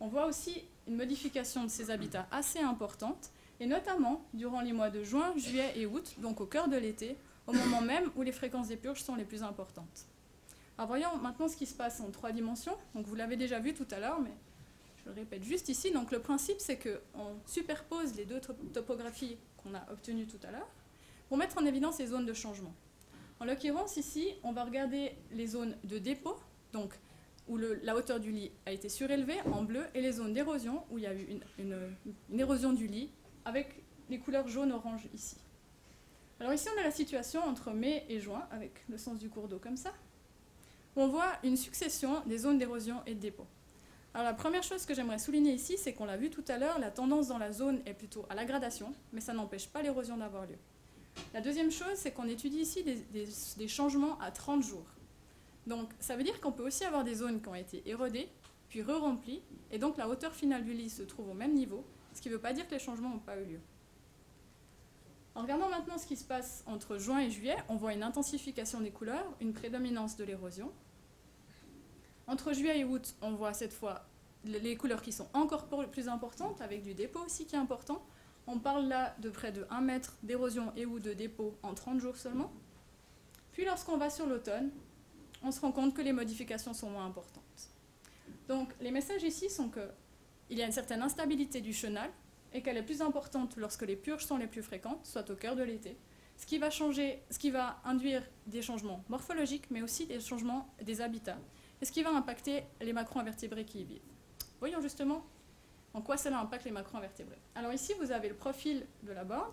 On 0.00 0.08
voit 0.08 0.26
aussi 0.26 0.64
une 0.86 0.96
modification 0.96 1.64
de 1.64 1.68
ces 1.68 1.90
habitats 1.90 2.26
assez 2.30 2.58
importante, 2.58 3.30
et 3.60 3.66
notamment 3.66 4.24
durant 4.32 4.62
les 4.62 4.72
mois 4.72 4.88
de 4.88 5.04
juin, 5.04 5.34
juillet 5.36 5.72
et 5.76 5.84
août, 5.84 6.14
donc 6.18 6.40
au 6.40 6.46
cœur 6.46 6.68
de 6.68 6.76
l'été, 6.76 7.16
au 7.46 7.52
moment 7.52 7.82
même 7.82 8.10
où 8.16 8.22
les 8.22 8.32
fréquences 8.32 8.68
des 8.68 8.76
purges 8.76 9.02
sont 9.02 9.16
les 9.16 9.24
plus 9.24 9.42
importantes. 9.42 10.06
Voyons 10.86 11.14
maintenant 11.18 11.46
ce 11.46 11.56
qui 11.56 11.66
se 11.66 11.74
passe 11.74 12.00
en 12.00 12.10
trois 12.10 12.32
dimensions. 12.32 12.74
Donc 12.94 13.06
vous 13.06 13.14
l'avez 13.14 13.36
déjà 13.36 13.58
vu 13.58 13.74
tout 13.74 13.86
à 13.90 14.00
l'heure, 14.00 14.18
mais 14.18 14.32
je 14.96 15.10
le 15.10 15.14
répète 15.14 15.44
juste 15.44 15.68
ici. 15.68 15.90
Donc 15.90 16.10
le 16.10 16.20
principe, 16.20 16.58
c'est 16.58 16.78
qu'on 16.78 17.36
superpose 17.44 18.14
les 18.16 18.24
deux 18.24 18.40
topographies 18.72 19.36
qu'on 19.58 19.74
a 19.74 19.86
obtenues 19.92 20.26
tout 20.26 20.40
à 20.46 20.50
l'heure 20.50 20.68
pour 21.28 21.36
mettre 21.36 21.58
en 21.58 21.66
évidence 21.66 21.98
les 21.98 22.06
zones 22.06 22.24
de 22.24 22.32
changement. 22.32 22.72
En 23.40 23.46
l'occurrence, 23.46 23.96
ici, 23.96 24.34
on 24.42 24.52
va 24.52 24.64
regarder 24.64 25.12
les 25.32 25.46
zones 25.46 25.74
de 25.84 25.98
dépôt, 25.98 26.36
donc 26.74 26.92
où 27.48 27.56
la 27.56 27.96
hauteur 27.96 28.20
du 28.20 28.30
lit 28.30 28.52
a 28.66 28.72
été 28.72 28.90
surélevée 28.90 29.40
en 29.50 29.62
bleu, 29.64 29.86
et 29.94 30.02
les 30.02 30.12
zones 30.12 30.34
d'érosion, 30.34 30.84
où 30.90 30.98
il 30.98 31.04
y 31.04 31.06
a 31.06 31.14
eu 31.14 31.40
une, 31.58 32.38
érosion 32.38 32.74
du 32.74 32.86
lit, 32.86 33.10
avec 33.46 33.82
les 34.10 34.18
couleurs 34.18 34.46
jaune-orange 34.46 35.08
ici. 35.14 35.38
Alors 36.38 36.52
ici, 36.52 36.68
on 36.74 36.80
a 36.80 36.84
la 36.84 36.90
situation 36.90 37.42
entre 37.42 37.70
mai 37.70 38.04
et 38.10 38.20
juin, 38.20 38.46
avec 38.50 38.86
le 38.88 38.98
sens 38.98 39.18
du 39.18 39.30
cours 39.30 39.48
d'eau 39.48 39.58
comme 39.58 39.76
ça. 39.76 39.92
On 40.94 41.08
voit 41.08 41.32
une 41.42 41.56
succession 41.56 42.22
des 42.26 42.38
zones 42.38 42.58
d'érosion 42.58 43.02
et 43.06 43.14
de 43.14 43.20
dépôt. 43.20 43.46
Alors 44.12 44.26
la 44.26 44.34
première 44.34 44.62
chose 44.62 44.84
que 44.84 44.92
j'aimerais 44.92 45.18
souligner 45.18 45.52
ici, 45.54 45.78
c'est 45.78 45.94
qu'on 45.94 46.04
l'a 46.04 46.16
vu 46.16 46.28
tout 46.28 46.44
à 46.48 46.58
l'heure, 46.58 46.78
la 46.78 46.90
tendance 46.90 47.28
dans 47.28 47.38
la 47.38 47.52
zone 47.52 47.80
est 47.86 47.94
plutôt 47.94 48.26
à 48.28 48.34
la 48.34 48.44
gradation, 48.44 48.92
mais 49.12 49.20
ça 49.20 49.32
n'empêche 49.32 49.68
pas 49.68 49.82
l'érosion 49.82 50.16
d'avoir 50.16 50.46
lieu. 50.46 50.58
La 51.32 51.40
deuxième 51.40 51.70
chose, 51.70 51.94
c'est 51.94 52.12
qu'on 52.12 52.28
étudie 52.28 52.58
ici 52.58 52.84
des 53.56 53.68
changements 53.68 54.18
à 54.20 54.30
30 54.30 54.62
jours. 54.62 54.86
Donc 55.66 55.90
ça 56.00 56.16
veut 56.16 56.24
dire 56.24 56.40
qu'on 56.40 56.52
peut 56.52 56.66
aussi 56.66 56.84
avoir 56.84 57.04
des 57.04 57.14
zones 57.14 57.40
qui 57.40 57.48
ont 57.48 57.54
été 57.54 57.82
érodées, 57.88 58.28
puis 58.68 58.82
re-remplies, 58.82 59.42
et 59.70 59.78
donc 59.78 59.96
la 59.96 60.08
hauteur 60.08 60.34
finale 60.34 60.64
du 60.64 60.72
lit 60.72 60.90
se 60.90 61.02
trouve 61.02 61.28
au 61.28 61.34
même 61.34 61.54
niveau, 61.54 61.84
ce 62.14 62.20
qui 62.20 62.28
ne 62.28 62.34
veut 62.34 62.40
pas 62.40 62.52
dire 62.52 62.66
que 62.66 62.74
les 62.74 62.80
changements 62.80 63.10
n'ont 63.10 63.18
pas 63.18 63.36
eu 63.36 63.44
lieu. 63.44 63.60
En 65.34 65.42
regardant 65.42 65.68
maintenant 65.68 65.98
ce 65.98 66.06
qui 66.06 66.16
se 66.16 66.24
passe 66.24 66.64
entre 66.66 66.98
juin 66.98 67.20
et 67.20 67.30
juillet, 67.30 67.56
on 67.68 67.76
voit 67.76 67.92
une 67.92 68.02
intensification 68.02 68.80
des 68.80 68.90
couleurs, 68.90 69.26
une 69.40 69.52
prédominance 69.52 70.16
de 70.16 70.24
l'érosion. 70.24 70.72
Entre 72.26 72.52
juillet 72.52 72.80
et 72.80 72.84
août, 72.84 73.14
on 73.22 73.32
voit 73.32 73.52
cette 73.52 73.72
fois 73.72 74.04
les 74.44 74.76
couleurs 74.76 75.02
qui 75.02 75.12
sont 75.12 75.28
encore 75.34 75.68
plus 75.90 76.08
importantes, 76.08 76.60
avec 76.60 76.82
du 76.82 76.94
dépôt 76.94 77.20
aussi 77.24 77.46
qui 77.46 77.54
est 77.54 77.58
important. 77.58 78.02
On 78.52 78.58
parle 78.58 78.88
là 78.88 79.14
de 79.20 79.30
près 79.30 79.52
de 79.52 79.64
1 79.70 79.80
mètre 79.80 80.16
d'érosion 80.24 80.72
et 80.76 80.84
ou 80.84 80.98
de 80.98 81.12
dépôt 81.12 81.56
en 81.62 81.72
30 81.72 82.00
jours 82.00 82.16
seulement. 82.16 82.52
Puis 83.52 83.64
lorsqu'on 83.64 83.96
va 83.96 84.10
sur 84.10 84.26
l'automne, 84.26 84.70
on 85.44 85.52
se 85.52 85.60
rend 85.60 85.70
compte 85.70 85.94
que 85.94 86.02
les 86.02 86.12
modifications 86.12 86.74
sont 86.74 86.90
moins 86.90 87.06
importantes. 87.06 87.70
Donc 88.48 88.74
les 88.80 88.90
messages 88.90 89.22
ici 89.22 89.48
sont 89.48 89.70
qu'il 89.70 90.58
y 90.58 90.62
a 90.62 90.66
une 90.66 90.72
certaine 90.72 91.00
instabilité 91.00 91.60
du 91.60 91.72
chenal, 91.72 92.10
et 92.52 92.62
qu'elle 92.62 92.76
est 92.76 92.82
plus 92.82 93.02
importante 93.02 93.56
lorsque 93.56 93.82
les 93.82 93.94
purges 93.94 94.24
sont 94.24 94.36
les 94.36 94.48
plus 94.48 94.64
fréquentes, 94.64 95.06
soit 95.06 95.30
au 95.30 95.36
cœur 95.36 95.54
de 95.54 95.62
l'été, 95.62 95.96
ce 96.36 96.46
qui 96.46 96.58
va 96.58 96.70
changer, 96.70 97.22
ce 97.30 97.38
qui 97.38 97.52
va 97.52 97.80
induire 97.84 98.24
des 98.48 98.62
changements 98.62 99.04
morphologiques, 99.08 99.70
mais 99.70 99.82
aussi 99.82 100.06
des 100.06 100.18
changements 100.18 100.68
des 100.82 101.00
habitats, 101.00 101.38
et 101.80 101.84
ce 101.84 101.92
qui 101.92 102.02
va 102.02 102.10
impacter 102.10 102.64
les 102.80 102.92
macro-invertébrés 102.92 103.64
qui 103.64 103.82
y 103.82 103.84
vivent. 103.84 104.00
Voyons 104.58 104.80
justement 104.80 105.24
en 105.94 106.02
quoi 106.02 106.16
cela 106.16 106.40
impacte 106.40 106.64
les 106.64 106.70
macro-invertébrés? 106.70 107.38
Alors 107.54 107.72
ici, 107.72 107.92
vous 108.00 108.12
avez 108.12 108.28
le 108.28 108.34
profil 108.34 108.86
de 109.02 109.12
la 109.12 109.24
borne, 109.24 109.50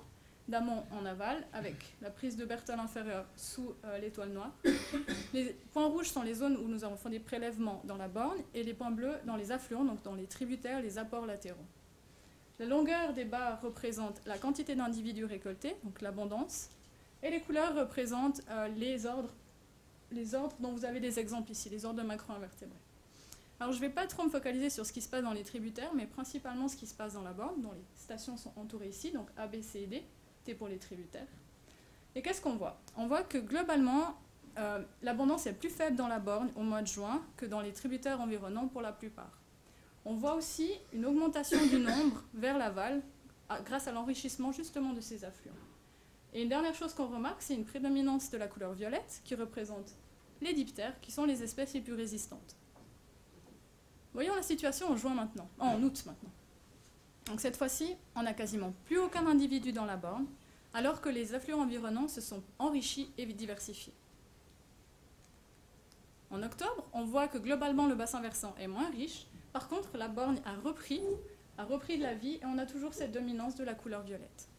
d'amont 0.47 0.83
en 0.91 1.05
aval, 1.05 1.45
avec 1.53 1.75
la 2.01 2.09
prise 2.09 2.37
de 2.37 2.45
Berthold 2.45 2.79
inférieure 2.79 3.25
sous 3.35 3.73
euh, 3.83 3.97
l'étoile 3.97 4.29
noire. 4.29 4.51
Les 5.33 5.53
points 5.73 5.87
rouges 5.87 6.09
sont 6.09 6.21
les 6.21 6.35
zones 6.35 6.55
où 6.55 6.67
nous 6.69 6.85
avons 6.85 6.95
fait 6.95 7.09
des 7.09 7.19
prélèvements 7.19 7.81
dans 7.83 7.97
la 7.97 8.07
borne, 8.07 8.37
et 8.53 8.63
les 8.63 8.73
points 8.73 8.91
bleus 8.91 9.15
dans 9.25 9.35
les 9.35 9.51
affluents, 9.51 9.83
donc 9.83 10.01
dans 10.03 10.15
les 10.15 10.25
tributaires, 10.25 10.81
les 10.81 10.97
apports 10.97 11.25
latéraux. 11.25 11.65
La 12.59 12.65
longueur 12.65 13.13
des 13.13 13.25
barres 13.25 13.61
représente 13.61 14.21
la 14.25 14.37
quantité 14.37 14.73
d'individus 14.73 15.25
récoltés, 15.25 15.75
donc 15.83 16.01
l'abondance, 16.01 16.69
et 17.21 17.29
les 17.29 17.41
couleurs 17.41 17.75
représentent 17.75 18.41
euh, 18.49 18.67
les, 18.69 19.05
ordres, 19.05 19.33
les 20.11 20.33
ordres 20.33 20.55
dont 20.59 20.71
vous 20.71 20.85
avez 20.85 20.99
des 20.99 21.19
exemples 21.19 21.51
ici, 21.51 21.69
les 21.69 21.85
ordres 21.85 22.01
de 22.01 22.07
macro-invertébrés. 22.07 22.79
Alors 23.59 23.73
je 23.73 23.77
ne 23.77 23.87
vais 23.87 23.93
pas 23.93 24.05
trop 24.05 24.23
me 24.23 24.29
focaliser 24.29 24.69
sur 24.69 24.85
ce 24.85 24.93
qui 24.93 25.01
se 25.01 25.09
passe 25.09 25.23
dans 25.23 25.33
les 25.33 25.43
tributaires, 25.43 25.91
mais 25.95 26.05
principalement 26.05 26.67
ce 26.67 26.75
qui 26.75 26.85
se 26.85 26.93
passe 26.93 27.13
dans 27.13 27.23
la 27.23 27.33
borne, 27.33 27.61
dont 27.61 27.71
les 27.71 27.83
stations 27.95 28.37
sont 28.37 28.53
entourées 28.55 28.89
ici, 28.89 29.11
donc 29.11 29.29
A, 29.35 29.47
B, 29.47 29.61
C 29.61 29.81
et 29.81 29.87
D, 29.87 30.03
T 30.43 30.53
pour 30.53 30.67
les 30.67 30.77
tributaires. 30.77 31.27
Et 32.13 32.21
qu'est-ce 32.21 32.41
qu'on 32.41 32.55
voit? 32.55 32.79
On 32.95 33.07
voit 33.07 33.23
que 33.23 33.37
globalement, 33.37 34.15
euh, 34.57 34.83
l'abondance 35.01 35.47
est 35.47 35.53
plus 35.53 35.69
faible 35.69 35.95
dans 35.95 36.07
la 36.07 36.19
borne 36.19 36.49
au 36.55 36.61
mois 36.61 36.81
de 36.81 36.87
juin 36.87 37.23
que 37.35 37.45
dans 37.45 37.61
les 37.61 37.73
tributaires 37.73 38.21
environnants 38.21 38.67
pour 38.67 38.81
la 38.81 38.91
plupart. 38.91 39.39
On 40.05 40.15
voit 40.15 40.35
aussi 40.35 40.71
une 40.93 41.05
augmentation 41.05 41.63
du 41.65 41.79
nombre 41.79 42.23
vers 42.33 42.57
l'aval 42.57 43.01
grâce 43.65 43.87
à 43.87 43.91
l'enrichissement 43.91 44.51
justement 44.51 44.93
de 44.93 45.01
ces 45.01 45.25
affluents. 45.25 45.53
Et 46.33 46.43
une 46.43 46.49
dernière 46.49 46.75
chose 46.75 46.93
qu'on 46.93 47.07
remarque, 47.07 47.41
c'est 47.41 47.55
une 47.55 47.65
prédominance 47.65 48.29
de 48.29 48.37
la 48.37 48.47
couleur 48.47 48.73
violette 48.73 49.21
qui 49.23 49.35
représente 49.35 49.95
les 50.41 50.53
diptères, 50.53 50.99
qui 51.01 51.11
sont 51.11 51.25
les 51.25 51.41
espèces 51.43 51.73
les 51.73 51.81
plus 51.81 51.93
résistantes. 51.93 52.55
Voyons 54.17 54.33
la 54.33 54.41
situation 54.41 54.89
en 54.89 54.95
juin 54.95 55.13
maintenant, 55.13 55.47
en 55.59 55.79
août 55.83 56.03
maintenant. 56.07 56.31
Donc 57.27 57.39
cette 57.39 57.55
fois-ci, 57.55 57.95
on 58.15 58.23
n'a 58.23 58.33
quasiment 58.33 58.73
plus 58.85 58.97
aucun 58.97 59.27
individu 59.27 59.71
dans 59.71 59.85
la 59.85 59.95
borne, 59.95 60.25
alors 60.73 61.01
que 61.01 61.09
les 61.09 61.35
affluents 61.35 61.61
environnants 61.61 62.07
se 62.07 62.19
sont 62.19 62.41
enrichis 62.57 63.11
et 63.19 63.27
diversifiés. 63.27 63.93
En 66.31 66.41
octobre, 66.41 66.89
on 66.93 67.03
voit 67.03 67.27
que 67.27 67.37
globalement 67.37 67.85
le 67.85 67.93
bassin 67.93 68.19
versant 68.19 68.55
est 68.59 68.65
moins 68.65 68.89
riche, 68.89 69.27
par 69.53 69.67
contre, 69.67 69.95
la 69.95 70.07
borne 70.07 70.41
a 70.45 70.55
repris, 70.67 71.03
a 71.59 71.65
repris 71.65 71.99
de 71.99 72.03
la 72.03 72.15
vie 72.15 72.39
et 72.41 72.45
on 72.45 72.57
a 72.57 72.65
toujours 72.65 72.95
cette 72.95 73.11
dominance 73.11 73.53
de 73.53 73.63
la 73.63 73.75
couleur 73.75 74.01
violette. 74.01 74.49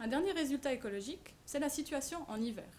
Un 0.00 0.08
dernier 0.08 0.32
résultat 0.32 0.72
écologique, 0.72 1.34
c'est 1.44 1.58
la 1.58 1.68
situation 1.68 2.24
en 2.26 2.40
hiver. 2.40 2.72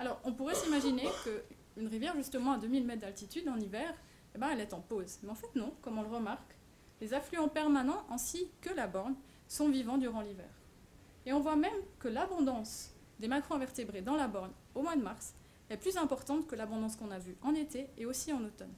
Alors, 0.00 0.20
on 0.24 0.32
pourrait 0.32 0.56
s'imaginer 0.56 1.06
qu'une 1.22 1.86
rivière, 1.86 2.16
justement, 2.16 2.54
à 2.54 2.58
2000 2.58 2.84
mètres 2.84 3.02
d'altitude 3.02 3.48
en 3.48 3.60
hiver, 3.60 3.94
eh 4.34 4.38
ben, 4.38 4.50
elle 4.50 4.60
est 4.60 4.74
en 4.74 4.80
pause. 4.80 5.18
Mais 5.22 5.30
en 5.30 5.34
fait, 5.34 5.54
non, 5.54 5.72
comme 5.82 5.98
on 5.98 6.02
le 6.02 6.08
remarque, 6.08 6.56
les 7.00 7.14
affluents 7.14 7.48
permanents 7.48 8.04
ainsi 8.10 8.50
que 8.60 8.72
la 8.72 8.86
borne 8.86 9.14
sont 9.48 9.68
vivants 9.68 9.98
durant 9.98 10.20
l'hiver. 10.20 10.50
Et 11.26 11.32
on 11.32 11.40
voit 11.40 11.56
même 11.56 11.72
que 11.98 12.08
l'abondance 12.08 12.90
des 13.18 13.28
macro-invertébrés 13.28 14.02
dans 14.02 14.16
la 14.16 14.28
borne 14.28 14.52
au 14.74 14.82
mois 14.82 14.96
de 14.96 15.02
mars 15.02 15.34
est 15.70 15.76
plus 15.76 15.96
importante 15.96 16.46
que 16.46 16.56
l'abondance 16.56 16.96
qu'on 16.96 17.10
a 17.10 17.18
vue 17.18 17.36
en 17.42 17.54
été 17.54 17.88
et 17.96 18.06
aussi 18.06 18.32
en 18.32 18.44
automne. 18.44 18.72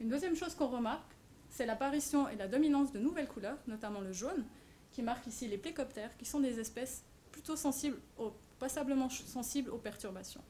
Une 0.00 0.08
deuxième 0.08 0.36
chose 0.36 0.54
qu'on 0.54 0.66
remarque, 0.66 1.12
c'est 1.48 1.66
l'apparition 1.66 2.28
et 2.28 2.36
la 2.36 2.48
dominance 2.48 2.92
de 2.92 2.98
nouvelles 2.98 3.28
couleurs, 3.28 3.58
notamment 3.66 4.00
le 4.00 4.12
jaune, 4.12 4.44
qui 4.90 5.02
marque 5.02 5.26
ici 5.26 5.48
les 5.48 5.58
plécoptères, 5.58 6.16
qui 6.16 6.24
sont 6.24 6.40
des 6.40 6.58
espèces 6.58 7.04
plutôt 7.30 7.56
sensibles, 7.56 7.98
passablement 8.58 9.08
sensibles 9.08 9.70
aux 9.70 9.78
perturbations. 9.78 10.42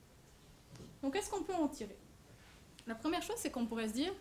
Donc 1.02 1.14
qu'est-ce 1.14 1.30
qu'on 1.30 1.42
peut 1.42 1.54
en 1.54 1.68
tirer? 1.68 1.96
La 2.86 2.94
première 2.94 3.22
chose, 3.22 3.36
c'est 3.38 3.50
qu'on 3.50 3.66
pourrait 3.66 3.88
se 3.88 3.94
dire 3.94 4.12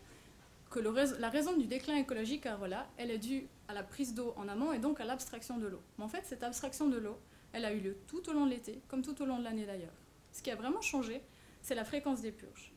que 0.70 0.80
la 0.80 1.30
raison 1.30 1.58
du 1.58 1.68
déclin 1.68 1.98
écologique 1.98 2.46
à 2.46 2.56
Rolla, 2.56 2.88
elle 2.98 3.12
est 3.12 3.18
due 3.18 3.48
à 3.68 3.74
la 3.74 3.84
prise 3.84 4.14
d'eau 4.14 4.34
en 4.38 4.48
amont 4.48 4.72
et 4.72 4.80
donc 4.80 5.02
à 5.02 5.06
l'abstraction 5.06 5.58
de 5.58 5.68
l'eau. 5.68 5.82
Mais 5.98 6.06
en 6.06 6.08
fait, 6.08 6.26
cette 6.26 6.44
abstraction 6.44 6.88
de 6.88 6.98
l'eau, 6.98 7.18
elle 7.52 7.66
a 7.66 7.74
eu 7.74 7.80
lieu 7.80 7.98
tout 8.08 8.30
au 8.30 8.34
long 8.34 8.46
de 8.46 8.52
l'été, 8.52 8.82
comme 8.88 9.02
tout 9.02 9.22
au 9.22 9.26
long 9.26 9.38
de 9.38 9.44
l'année 9.44 9.66
d'ailleurs. 9.66 9.94
Ce 10.32 10.42
qui 10.42 10.50
a 10.50 10.56
vraiment 10.56 10.82
changé, 10.82 11.22
c'est 11.62 11.76
la 11.76 11.84
fréquence 11.84 12.22
des 12.22 12.32
purges. 12.32 12.72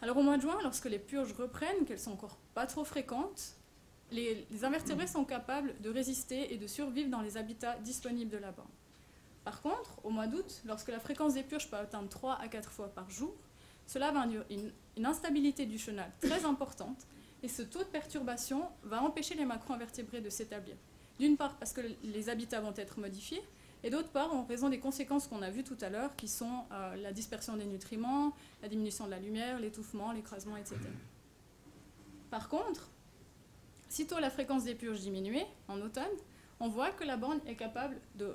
Alors 0.00 0.16
au 0.16 0.22
mois 0.22 0.36
de 0.36 0.42
juin, 0.42 0.58
lorsque 0.62 0.86
les 0.86 0.98
purges 0.98 1.32
reprennent, 1.34 1.84
qu'elles 1.84 1.98
sont 1.98 2.12
encore 2.12 2.38
pas 2.54 2.66
trop 2.66 2.84
fréquentes, 2.84 3.56
les, 4.10 4.46
invertébrés 4.62 5.06
sont 5.06 5.24
capables 5.24 5.74
de 5.80 5.90
résister 5.90 6.52
et 6.52 6.58
de 6.58 6.66
survivre 6.66 7.10
dans 7.10 7.20
les 7.20 7.36
habitats 7.36 7.76
disponibles 7.78 8.30
de 8.30 8.38
la 8.38 8.52
borne. 8.52 8.68
Par 9.44 9.60
contre, 9.60 10.04
au 10.04 10.10
mois 10.10 10.26
d'août, 10.26 10.62
lorsque 10.64 10.88
la 10.88 11.00
fréquence 11.00 11.34
des 11.34 11.42
purges 11.42 11.70
peut 11.70 11.76
atteindre 11.76 12.08
3 12.08 12.38
à 12.40 12.48
4 12.48 12.70
fois 12.70 12.88
par 12.88 13.10
jour, 13.10 13.34
cela 13.92 14.10
va 14.10 14.22
induire 14.22 14.44
une, 14.48 14.72
instabilité 15.04 15.66
du 15.66 15.78
chenal 15.78 16.10
très 16.20 16.46
importante 16.46 17.06
et 17.42 17.48
ce 17.48 17.60
taux 17.60 17.80
de 17.80 17.84
perturbation 17.84 18.68
va 18.84 19.02
empêcher 19.02 19.34
les 19.34 19.44
macro-invertébrés 19.44 20.22
de 20.22 20.30
s'établir. 20.30 20.76
D'une 21.18 21.36
part 21.36 21.58
parce 21.58 21.74
que 21.74 21.82
les 22.02 22.28
habitats 22.30 22.60
vont 22.60 22.72
être 22.76 22.98
modifiés, 22.98 23.42
et 23.82 23.90
d'autre 23.90 24.10
part 24.10 24.32
en 24.32 24.44
raison 24.44 24.70
des 24.70 24.78
conséquences 24.78 25.26
qu'on 25.26 25.42
a 25.42 25.50
vues 25.50 25.64
tout 25.64 25.76
à 25.80 25.90
l'heure, 25.90 26.14
qui 26.16 26.28
sont 26.28 26.64
euh, 26.72 26.96
la 26.96 27.12
dispersion 27.12 27.56
des 27.56 27.66
nutriments, 27.66 28.32
la 28.62 28.68
diminution 28.68 29.06
de 29.06 29.10
la 29.10 29.18
lumière, 29.18 29.58
l'étouffement, 29.58 30.12
l'écrasement, 30.12 30.56
etc. 30.56 30.76
Par 32.30 32.48
contre, 32.48 32.90
sitôt 33.88 34.20
la 34.20 34.30
fréquence 34.30 34.64
des 34.64 34.74
purges 34.74 35.00
diminuait, 35.00 35.46
en 35.68 35.80
automne, 35.80 36.16
on 36.60 36.68
voit 36.68 36.92
que 36.92 37.04
la 37.04 37.16
borne 37.16 37.40
est 37.46 37.56
capable 37.56 38.00
de 38.14 38.34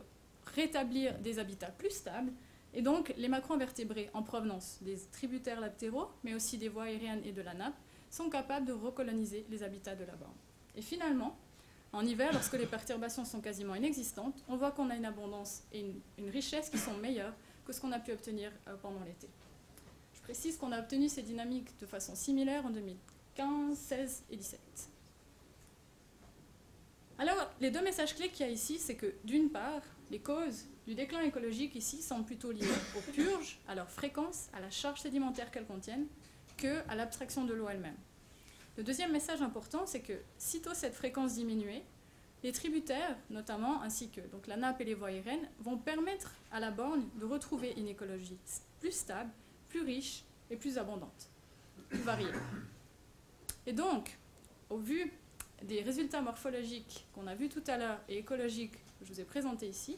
rétablir 0.54 1.18
des 1.20 1.40
habitats 1.40 1.72
plus 1.72 1.92
stables, 1.92 2.32
et 2.78 2.84
donc 2.84 3.12
les 3.18 3.28
macro-invertébrés 3.28 4.12
en 4.14 4.22
provenance 4.22 4.78
des 4.82 5.00
tributaires 5.12 5.60
latéraux, 5.60 6.10
mais 6.24 6.36
aussi 6.36 6.60
des 6.60 6.70
voies 6.70 6.84
aériennes 6.84 7.24
et 7.26 7.32
de 7.32 7.42
la 7.42 7.56
nappe, 7.56 7.74
sont 8.12 8.30
capables 8.30 8.68
de 8.68 8.72
recoloniser 8.72 9.48
les 9.50 9.64
habitats 9.64 9.96
de 9.96 10.04
la 10.04 10.16
borne. 10.16 10.36
Et 10.76 10.84
finalement, 10.84 11.36
en 11.92 12.06
hiver, 12.06 12.32
lorsque 12.32 12.54
les 12.54 12.68
perturbations 12.68 13.26
sont 13.26 13.42
quasiment 13.42 13.74
inexistantes, 13.74 14.44
on 14.48 14.58
voit 14.58 14.70
qu'on 14.70 14.92
a 14.92 14.96
une 14.96 15.06
abondance 15.06 15.64
et 15.74 15.92
une, 16.20 16.30
richesse 16.30 16.70
qui 16.70 16.78
sont 16.78 16.94
meilleures 16.98 17.34
que 17.66 17.74
ce 17.74 17.82
qu'on 17.82 17.92
a 17.92 18.00
pu 18.00 18.12
obtenir 18.12 18.52
euh, 18.68 18.76
pendant 18.80 19.04
l'été. 19.04 19.28
Je 20.14 20.22
précise 20.22 20.56
qu'on 20.58 20.72
a 20.72 20.80
obtenu 20.80 21.10
ces 21.10 21.24
dynamiques 21.24 21.80
de 21.80 21.88
façon 21.88 22.14
similaire 22.14 22.64
en 22.64 22.70
2015, 22.70 23.76
16 23.76 24.24
et 24.30 24.38
17. 24.38 24.60
Alors, 27.18 27.50
les 27.60 27.72
deux 27.72 27.82
messages 27.82 28.14
clés 28.14 28.30
qu'il 28.30 28.46
y 28.46 28.50
a 28.50 28.52
ici, 28.52 28.78
c'est 28.78 28.96
que 28.96 29.16
d'une 29.24 29.50
part, 29.50 29.82
les 30.12 30.20
causes 30.20 30.66
du 30.88 30.96
déclin 30.96 31.22
écologique 31.22 31.76
ici 31.76 32.02
sont 32.02 32.24
plutôt 32.24 32.52
liées 32.52 32.66
aux 32.98 33.12
purges, 33.12 33.60
à 33.68 33.76
leur 33.76 33.90
fréquence, 33.90 34.48
à 34.54 34.62
la 34.62 34.70
charge 34.70 35.02
sédimentaire 35.02 35.52
qu'elles 35.52 35.66
contiennent, 35.66 36.08
que 36.56 36.82
à 36.88 36.96
l'abstraction 36.96 37.44
de 37.44 37.54
l'eau 37.54 37.68
elle-même. 37.68 37.98
Le 38.78 38.84
deuxième 38.84 39.12
message 39.12 39.42
important, 39.42 39.86
c'est 39.86 40.00
que 40.00 40.14
sitôt 40.38 40.74
cette 40.74 40.96
fréquence 40.96 41.34
diminuée, 41.34 41.84
les 42.42 42.54
tributaires, 42.54 43.18
notamment, 43.30 43.82
ainsi 43.82 44.10
que 44.10 44.22
donc, 44.22 44.48
la 44.48 44.56
nappe 44.56 44.80
et 44.80 44.86
les 44.86 44.94
voies 44.94 45.10
aériennes, 45.10 45.50
vont 45.60 45.78
permettre 45.78 46.34
à 46.52 46.62
la 46.62 46.72
borne 46.72 47.10
de 47.20 47.26
retrouver 47.26 47.74
une 47.76 47.90
écologie 47.90 48.38
plus 48.80 48.94
stable, 48.94 49.32
plus 49.68 49.82
riche 49.82 50.24
et 50.50 50.56
plus 50.56 50.78
abondante, 50.78 51.30
plus 51.90 52.00
variée. 52.00 52.32
Et 53.66 53.74
donc, 53.74 54.18
au 54.70 54.78
vu 54.78 55.12
des 55.64 55.82
résultats 55.82 56.22
morphologiques 56.22 57.06
qu'on 57.14 57.28
a 57.28 57.36
vus 57.36 57.50
tout 57.50 57.64
à 57.68 57.78
l'heure 57.78 58.00
et 58.08 58.20
écologiques 58.20 58.78
que 59.00 59.06
je 59.06 59.14
vous 59.14 59.20
ai 59.20 59.26
présentés 59.26 59.68
ici, 59.68 59.98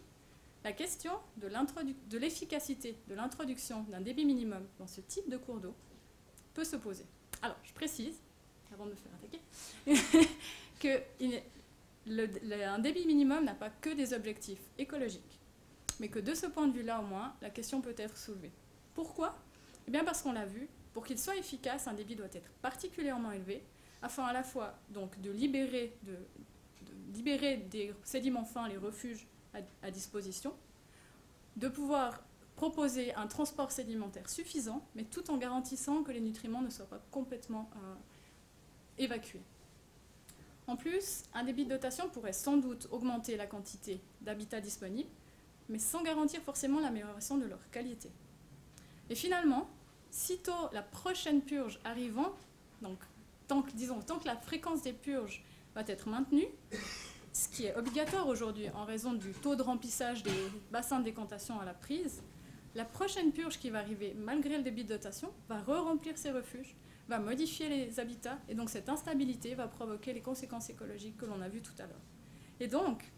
la 0.63 0.73
question 0.73 1.13
de 1.37 2.17
l'efficacité 2.17 2.97
de 3.07 3.15
l'introduction 3.15 3.83
d'un 3.83 4.01
débit 4.01 4.25
minimum 4.25 4.65
dans 4.77 4.87
ce 4.87 5.01
type 5.01 5.29
de 5.29 5.37
cours 5.37 5.59
d'eau 5.59 5.73
peut 6.53 6.63
se 6.63 6.75
poser. 6.75 7.05
Alors, 7.41 7.57
je 7.63 7.73
précise, 7.73 8.19
avant 8.73 8.85
de 8.85 8.91
me 8.91 8.95
faire 8.95 9.11
attaquer, 9.15 10.27
que 10.79 11.01
débit 12.79 13.05
minimum 13.05 13.45
n'a 13.45 13.53
pas 13.53 13.69
que 13.69 13.91
des 13.91 14.13
objectifs 14.13 14.61
écologiques, 14.77 15.39
mais 15.99 16.09
que 16.09 16.19
de 16.19 16.33
ce 16.33 16.47
point 16.47 16.67
de 16.67 16.73
vue-là 16.73 16.99
au 16.99 17.05
moins, 17.05 17.33
la 17.41 17.49
question 17.49 17.81
peut 17.81 17.95
être 17.97 18.17
soulevée. 18.17 18.51
Pourquoi? 18.93 19.37
Eh 19.87 19.91
bien 19.91 20.03
parce 20.03 20.21
qu'on 20.21 20.33
l'a 20.33 20.45
vu, 20.45 20.67
pour 20.93 21.05
qu'il 21.05 21.17
soit 21.17 21.37
efficace, 21.37 21.87
un 21.87 21.93
débit 21.93 22.15
doit 22.15 22.27
être 22.33 22.49
particulièrement 22.61 23.31
élevé, 23.31 23.63
afin 24.01 24.25
à 24.25 24.33
la 24.33 24.43
fois 24.43 24.77
donc 24.89 25.19
de, 25.21 25.31
libérer 25.31 25.97
des 27.13 27.93
sédiments 28.03 28.45
fins, 28.45 28.67
les 28.67 28.77
refuges 28.77 29.27
à 29.81 29.91
disposition, 29.91 30.53
de 31.55 31.67
pouvoir 31.67 32.21
proposer 32.55 33.13
un 33.15 33.27
transport 33.27 33.71
sédimentaire 33.71 34.29
suffisant, 34.29 34.85
mais 34.95 35.03
tout 35.03 35.31
en 35.31 35.37
garantissant 35.37 36.03
que 36.03 36.11
les 36.11 36.19
nutriments 36.19 36.61
ne 36.61 36.69
soient 36.69 36.89
pas 36.89 37.01
complètement 37.09 37.69
euh, 37.75 37.95
évacués. 38.97 39.41
En 40.67 40.75
plus, 40.75 41.23
un 41.33 41.43
débit 41.43 41.63
de 41.63 41.69
dotation 41.69 42.09
pourrait 42.09 42.33
sans 42.33 42.57
doute 42.57 42.87
augmenter 42.91 43.37
la 43.37 43.47
quantité 43.47 44.01
d'habitats 44.21 44.61
disponibles, 44.61 45.09
mais 45.69 45.79
sans 45.79 46.03
garantir 46.03 46.41
forcément 46.41 46.79
l'amélioration 46.79 47.37
de 47.37 47.45
leur 47.45 47.59
qualité. 47.71 48.11
Et 49.09 49.15
finalement, 49.15 49.69
sitôt 50.11 50.69
la 50.73 50.81
prochaine 50.81 51.41
purge 51.41 51.79
arrivant, 51.83 52.33
donc 52.81 52.99
tant 53.47 53.61
que, 53.61 53.71
disons, 53.71 54.01
tant 54.01 54.19
que 54.19 54.27
la 54.27 54.35
fréquence 54.35 54.81
des 54.81 54.93
purges 54.93 55.43
va 55.75 55.83
être 55.87 56.09
maintenue, 56.09 56.47
ce 57.39 57.47
qui 57.47 57.65
est 57.65 57.75
obligatoire 57.77 58.27
aujourd'hui 58.27 58.69
en 58.71 58.83
raison 58.83 59.13
du 59.13 59.31
taux 59.31 59.55
de 59.55 59.61
remplissage 59.61 60.23
des 60.23 60.51
bassins 60.71 60.99
de 60.99 61.05
décantation 61.05 61.57
à 61.61 61.63
la 61.63 61.73
prise, 61.73 62.21
la 62.75 62.83
prochaine 62.83 63.31
purge 63.31 63.57
qui 63.59 63.69
va 63.69 63.79
arriver, 63.79 64.13
malgré 64.17 64.57
le 64.57 64.63
débit 64.63 64.83
de 64.83 64.89
dotation, 64.89 65.31
va 65.47 65.61
re-remplir 65.61 66.17
ces 66.17 66.31
refuges, 66.31 66.75
va 67.07 67.17
modifier 67.17 67.69
les 67.69 67.97
habitats, 67.97 68.37
et 68.49 68.55
donc 68.55 68.69
cette 68.69 68.89
instabilité 68.89 69.55
va 69.55 69.69
provoquer 69.69 70.11
les 70.11 70.19
conséquences 70.21 70.69
écologiques 70.69 71.15
que 71.15 71.25
l'on 71.25 71.39
a 71.41 71.47
vues 71.47 71.61
tout 71.61 71.73
à 71.79 71.83
l'heure. 71.83 72.01
Et 72.59 72.67
donc, 72.67 73.09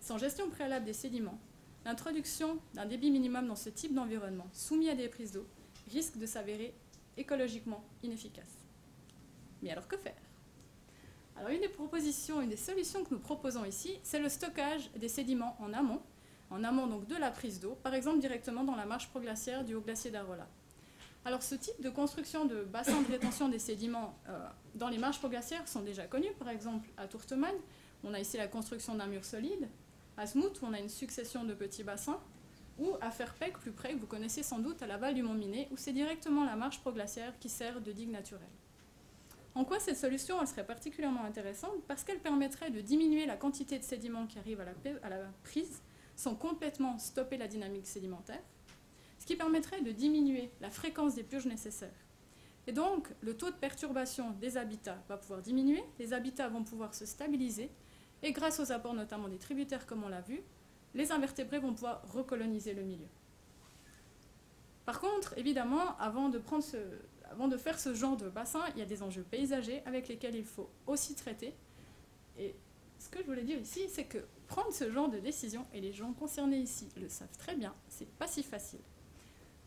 sans 0.00 0.16
gestion 0.16 0.48
préalable 0.48 0.86
des 0.86 0.94
sédiments, 0.94 1.38
l'introduction 1.84 2.58
d'un 2.72 2.86
débit 2.86 3.10
minimum 3.10 3.48
dans 3.48 3.56
ce 3.56 3.68
type 3.68 3.94
d'environnement 3.94 4.48
soumis 4.54 4.88
à 4.88 4.94
des 4.94 5.08
prises 5.08 5.32
d'eau 5.32 5.46
risque 5.92 6.16
de 6.16 6.24
s'avérer 6.24 6.74
écologiquement 7.18 7.84
inefficace. 8.02 8.66
Mais 9.62 9.70
alors 9.70 9.88
que 9.88 9.98
faire? 9.98 10.27
Alors 11.38 11.50
une 11.50 11.60
des 11.60 11.68
propositions, 11.68 12.40
une 12.40 12.48
des 12.48 12.56
solutions 12.56 13.04
que 13.04 13.14
nous 13.14 13.20
proposons 13.20 13.64
ici, 13.64 14.00
c'est 14.02 14.18
le 14.18 14.28
stockage 14.28 14.90
des 14.96 15.08
sédiments 15.08 15.56
en 15.60 15.72
amont, 15.72 16.02
en 16.50 16.64
amont 16.64 16.88
donc 16.88 17.06
de 17.06 17.14
la 17.14 17.30
prise 17.30 17.60
d'eau, 17.60 17.78
par 17.80 17.94
exemple 17.94 18.18
directement 18.18 18.64
dans 18.64 18.74
la 18.74 18.86
marche 18.86 19.08
proglaciaire 19.08 19.64
du 19.64 19.76
haut 19.76 19.80
glacier 19.80 20.10
d'Arola. 20.10 20.48
Alors 21.24 21.44
ce 21.44 21.54
type 21.54 21.80
de 21.80 21.90
construction 21.90 22.44
de 22.44 22.64
bassins 22.64 23.02
de 23.02 23.12
rétention 23.12 23.48
des 23.48 23.60
sédiments 23.60 24.18
euh, 24.28 24.48
dans 24.74 24.88
les 24.88 24.98
marches 24.98 25.20
proglaciaires 25.20 25.68
sont 25.68 25.82
déjà 25.82 26.06
connus, 26.06 26.32
par 26.40 26.48
exemple 26.48 26.88
à 26.96 27.06
Tourtemann, 27.06 27.54
on 28.02 28.14
a 28.14 28.20
ici 28.20 28.36
la 28.36 28.48
construction 28.48 28.96
d'un 28.96 29.06
mur 29.06 29.24
solide, 29.24 29.68
à 30.16 30.26
Smoot, 30.26 30.58
on 30.62 30.72
a 30.72 30.80
une 30.80 30.88
succession 30.88 31.44
de 31.44 31.54
petits 31.54 31.84
bassins, 31.84 32.18
ou 32.80 32.94
à 33.00 33.12
Fairpeck, 33.12 33.58
plus 33.58 33.72
près, 33.72 33.92
que 33.92 33.98
vous 33.98 34.06
connaissez 34.06 34.42
sans 34.42 34.58
doute 34.58 34.82
à 34.82 34.88
l'aval 34.88 35.14
du 35.14 35.22
Mont 35.22 35.34
Minet, 35.34 35.68
où 35.70 35.76
c'est 35.76 35.92
directement 35.92 36.44
la 36.44 36.56
marche 36.56 36.80
proglaciaire 36.80 37.38
qui 37.38 37.48
sert 37.48 37.80
de 37.80 37.92
digue 37.92 38.10
naturelle. 38.10 38.48
En 39.58 39.64
quoi 39.64 39.80
cette 39.80 39.96
solution 39.96 40.46
serait 40.46 40.64
particulièrement 40.64 41.24
intéressante 41.24 41.82
Parce 41.88 42.04
qu'elle 42.04 42.20
permettrait 42.20 42.70
de 42.70 42.80
diminuer 42.80 43.26
la 43.26 43.36
quantité 43.36 43.76
de 43.76 43.82
sédiments 43.82 44.28
qui 44.28 44.38
arrivent 44.38 44.60
à 44.60 44.64
la, 44.64 44.72
à 45.02 45.08
la 45.08 45.18
prise 45.42 45.82
sans 46.14 46.36
complètement 46.36 46.96
stopper 47.00 47.36
la 47.36 47.48
dynamique 47.48 47.88
sédimentaire, 47.88 48.40
ce 49.18 49.26
qui 49.26 49.34
permettrait 49.34 49.80
de 49.80 49.90
diminuer 49.90 50.52
la 50.60 50.70
fréquence 50.70 51.16
des 51.16 51.24
purges 51.24 51.46
nécessaires. 51.46 52.06
Et 52.68 52.72
donc, 52.72 53.08
le 53.20 53.36
taux 53.36 53.50
de 53.50 53.56
perturbation 53.56 54.30
des 54.30 54.56
habitats 54.56 55.02
va 55.08 55.16
pouvoir 55.16 55.42
diminuer, 55.42 55.82
les 55.98 56.12
habitats 56.12 56.48
vont 56.48 56.62
pouvoir 56.62 56.94
se 56.94 57.04
stabiliser, 57.04 57.68
et 58.22 58.30
grâce 58.30 58.60
aux 58.60 58.70
apports 58.70 58.94
notamment 58.94 59.26
des 59.26 59.38
tributaires, 59.38 59.86
comme 59.86 60.04
on 60.04 60.08
l'a 60.08 60.20
vu, 60.20 60.40
les 60.94 61.10
invertébrés 61.10 61.58
vont 61.58 61.74
pouvoir 61.74 62.08
recoloniser 62.12 62.74
le 62.74 62.84
milieu. 62.84 63.08
Par 64.86 65.00
contre, 65.00 65.36
évidemment, 65.36 65.98
avant 65.98 66.28
de, 66.28 66.38
prendre 66.38 66.62
ce, 66.62 66.78
avant 67.30 67.48
de 67.48 67.56
faire 67.56 67.78
ce 67.78 67.94
genre 67.94 68.16
de 68.16 68.28
bassin, 68.28 68.62
il 68.74 68.78
y 68.78 68.82
a 68.82 68.86
des 68.86 69.02
enjeux 69.02 69.22
paysagers 69.22 69.82
avec 69.86 70.08
lesquels 70.08 70.34
il 70.34 70.44
faut 70.44 70.70
aussi 70.86 71.14
traiter. 71.14 71.54
Et 72.38 72.54
ce 72.98 73.08
que 73.08 73.20
je 73.20 73.24
voulais 73.24 73.44
dire 73.44 73.58
ici, 73.58 73.82
c'est 73.88 74.04
que 74.04 74.18
prendre 74.46 74.72
ce 74.72 74.90
genre 74.90 75.08
de 75.08 75.18
décision, 75.18 75.66
et 75.72 75.80
les 75.80 75.92
gens 75.92 76.12
concernés 76.12 76.58
ici 76.58 76.88
le 76.96 77.08
savent 77.08 77.36
très 77.38 77.54
bien, 77.54 77.74
c'est 77.88 78.08
pas 78.16 78.26
si 78.26 78.42
facile. 78.42 78.80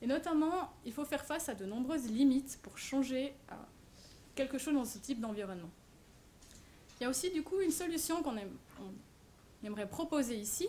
Et 0.02 0.08
notamment, 0.08 0.74
il 0.86 0.92
faut 0.92 1.06
faire 1.06 1.24
face 1.24 1.48
à 1.50 1.54
de 1.54 1.66
nombreuses 1.66 2.10
limites 2.10 2.60
pour 2.64 2.78
changer 2.78 3.36
quelque 4.34 4.58
chose 4.58 4.74
dans 4.74 4.86
ce 4.86 4.98
type 4.98 5.20
d'environnement. 5.20 5.70
Il 7.00 7.04
y 7.04 7.06
a 7.06 7.10
aussi 7.10 7.30
du 7.32 7.44
coup 7.44 7.60
une 7.62 7.72
solution 7.72 8.24
qu'on 8.24 8.36
aimerait 9.64 9.88
proposer 9.88 10.36
ici, 10.36 10.68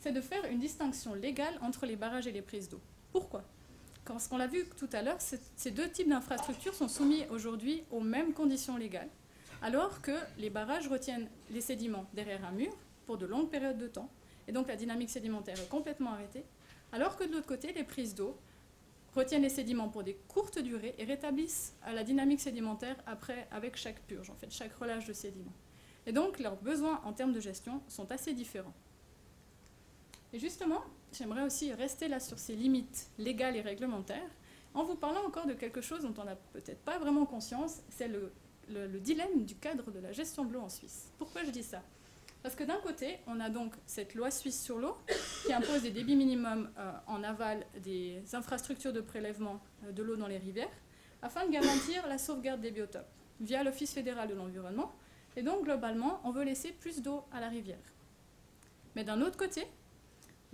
c'est 0.00 0.12
de 0.12 0.20
faire 0.20 0.44
une 0.44 0.58
distinction 0.58 1.14
légale 1.14 1.58
entre 1.62 1.86
les 1.86 1.96
barrages 1.96 2.26
et 2.26 2.32
les 2.32 2.42
prises 2.42 2.68
d'eau. 2.68 2.80
Pourquoi? 3.12 3.42
Parce 4.04 4.28
qu'on 4.28 4.36
l'a 4.36 4.46
vu 4.46 4.64
tout 4.76 4.88
à 4.92 5.02
l'heure, 5.02 5.18
ces 5.18 5.70
deux 5.70 5.88
types 5.90 6.08
d'infrastructures 6.08 6.74
sont 6.74 6.88
soumis 6.88 7.24
aujourd'hui 7.30 7.82
aux 7.90 8.00
mêmes 8.00 8.34
conditions 8.34 8.76
légales, 8.76 9.08
alors 9.62 10.02
que 10.02 10.12
les 10.38 10.50
barrages 10.50 10.88
retiennent 10.88 11.28
les 11.50 11.62
sédiments 11.62 12.06
derrière 12.12 12.44
un 12.44 12.52
mur 12.52 12.76
pour 13.06 13.16
de 13.16 13.26
longues 13.26 13.48
périodes 13.48 13.78
de 13.78 13.88
temps, 13.88 14.10
et 14.46 14.52
donc 14.52 14.68
la 14.68 14.76
dynamique 14.76 15.10
sédimentaire 15.10 15.58
est 15.58 15.68
complètement 15.68 16.12
arrêtée, 16.12 16.44
alors 16.92 17.16
que 17.16 17.24
de 17.24 17.32
l'autre 17.32 17.46
côté, 17.46 17.72
les 17.72 17.84
prises 17.84 18.14
d'eau 18.14 18.36
retiennent 19.14 19.42
les 19.42 19.48
sédiments 19.48 19.88
pour 19.88 20.02
des 20.02 20.14
courtes 20.28 20.58
durées 20.58 20.94
et 20.98 21.04
rétablissent 21.04 21.74
la 21.86 22.04
dynamique 22.04 22.40
sédimentaire 22.40 22.96
après 23.06 23.48
avec 23.50 23.76
chaque 23.76 24.00
purge, 24.02 24.28
en 24.28 24.34
fait, 24.34 24.50
chaque 24.50 24.74
relâche 24.74 25.06
de 25.06 25.12
sédiments. 25.12 25.54
Et 26.06 26.12
donc 26.12 26.38
leurs 26.40 26.56
besoins 26.56 27.00
en 27.04 27.12
termes 27.12 27.32
de 27.32 27.40
gestion 27.40 27.80
sont 27.88 28.12
assez 28.12 28.34
différents. 28.34 28.74
Et 30.32 30.38
justement, 30.38 30.82
j'aimerais 31.14 31.42
aussi 31.42 31.72
rester 31.72 32.08
là 32.08 32.20
sur 32.20 32.38
ces 32.38 32.54
limites 32.54 33.10
légales 33.18 33.56
et 33.56 33.60
réglementaires 33.60 34.30
en 34.74 34.84
vous 34.84 34.96
parlant 34.96 35.24
encore 35.24 35.46
de 35.46 35.54
quelque 35.54 35.80
chose 35.80 36.02
dont 36.02 36.14
on 36.18 36.24
n'a 36.24 36.36
peut-être 36.52 36.80
pas 36.80 36.98
vraiment 36.98 37.26
conscience, 37.26 37.80
c'est 37.88 38.08
le, 38.08 38.32
dilemme 39.00 39.44
du 39.44 39.54
cadre 39.54 39.90
de 39.90 40.00
la 40.00 40.12
gestion 40.12 40.44
de 40.44 40.52
l'eau 40.52 40.60
en 40.60 40.68
Suisse. 40.68 41.12
Pourquoi 41.18 41.44
je 41.44 41.50
dis 41.50 41.62
ça? 41.62 41.82
Parce 42.42 42.56
que 42.56 42.64
d'un 42.64 42.78
côté, 42.78 43.18
on 43.26 43.40
a 43.40 43.48
donc 43.48 43.72
cette 43.86 44.14
loi 44.14 44.30
suisse 44.30 44.60
sur 44.62 44.78
l'eau 44.78 44.96
qui 45.46 45.52
impose 45.52 45.82
des 45.82 45.90
débits 45.90 46.16
minimums 46.16 46.70
euh, 46.78 46.92
en 47.06 47.22
aval 47.22 47.64
des 47.82 48.22
infrastructures 48.34 48.92
de 48.92 49.00
prélèvement 49.00 49.62
euh, 49.84 49.92
de 49.92 50.02
l'eau 50.02 50.16
dans 50.16 50.26
les 50.26 50.36
rivières 50.36 50.68
afin 51.22 51.46
de 51.46 51.52
garantir 51.52 52.06
la 52.06 52.18
sauvegarde 52.18 52.60
des 52.60 52.70
biotopes 52.70 53.08
via 53.40 53.62
l'Office 53.62 53.94
fédéral 53.94 54.28
de 54.28 54.34
l'environnement. 54.34 54.92
Et 55.36 55.42
donc, 55.42 55.64
globalement, 55.64 56.20
on 56.24 56.32
veut 56.32 56.44
laisser 56.44 56.72
plus 56.72 57.00
d'eau 57.00 57.24
à 57.32 57.40
la 57.40 57.48
rivière. 57.48 57.78
Mais 58.94 59.04
d'un 59.04 59.22
autre 59.22 59.38
côté, 59.38 59.66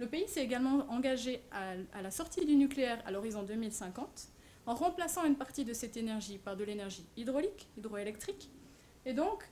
le 0.00 0.08
pays 0.08 0.26
s'est 0.26 0.42
également 0.42 0.86
engagé 0.90 1.42
à, 1.52 2.00
la 2.00 2.10
sortie 2.10 2.46
du 2.46 2.56
nucléaire 2.56 3.02
à 3.04 3.10
l'horizon 3.10 3.42
2050 3.42 4.28
en 4.64 4.74
remplaçant 4.74 5.26
une 5.26 5.36
partie 5.36 5.64
de 5.64 5.74
cette 5.74 5.96
énergie 5.98 6.38
par 6.38 6.56
de 6.56 6.64
l'énergie 6.64 7.04
hydraulique, 7.18 7.68
hydroélectrique, 7.76 8.50
et 9.04 9.12
donc 9.12 9.44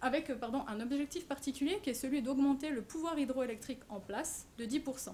avec 0.00 0.32
pardon, 0.38 0.62
un 0.68 0.80
objectif 0.80 1.26
particulier 1.26 1.80
qui 1.82 1.90
est 1.90 1.94
celui 1.94 2.22
d'augmenter 2.22 2.70
le 2.70 2.82
pouvoir 2.82 3.18
hydroélectrique 3.18 3.80
en 3.88 3.98
place 3.98 4.46
de 4.58 4.64
10%. 4.64 5.10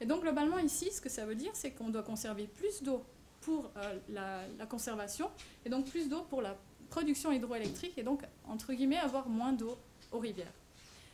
Et 0.00 0.06
donc 0.06 0.22
globalement 0.22 0.58
ici, 0.58 0.92
ce 0.92 1.00
que 1.00 1.08
ça 1.08 1.26
veut 1.26 1.34
dire, 1.34 1.50
c'est 1.54 1.72
qu'on 1.72 1.90
doit 1.90 2.04
conserver 2.04 2.46
plus 2.46 2.82
d'eau 2.82 3.04
pour 3.40 3.72
euh, 3.76 3.98
la, 4.08 4.66
conservation, 4.66 5.30
et 5.64 5.68
donc 5.68 5.86
plus 5.86 6.08
d'eau 6.08 6.22
pour 6.22 6.42
la 6.42 6.56
production 6.90 7.32
hydroélectrique, 7.32 7.98
et 7.98 8.04
donc, 8.04 8.22
entre 8.46 8.72
guillemets, 8.72 8.98
avoir 8.98 9.28
moins 9.28 9.52
d'eau 9.52 9.76
aux 10.12 10.20
rivières. 10.20 10.52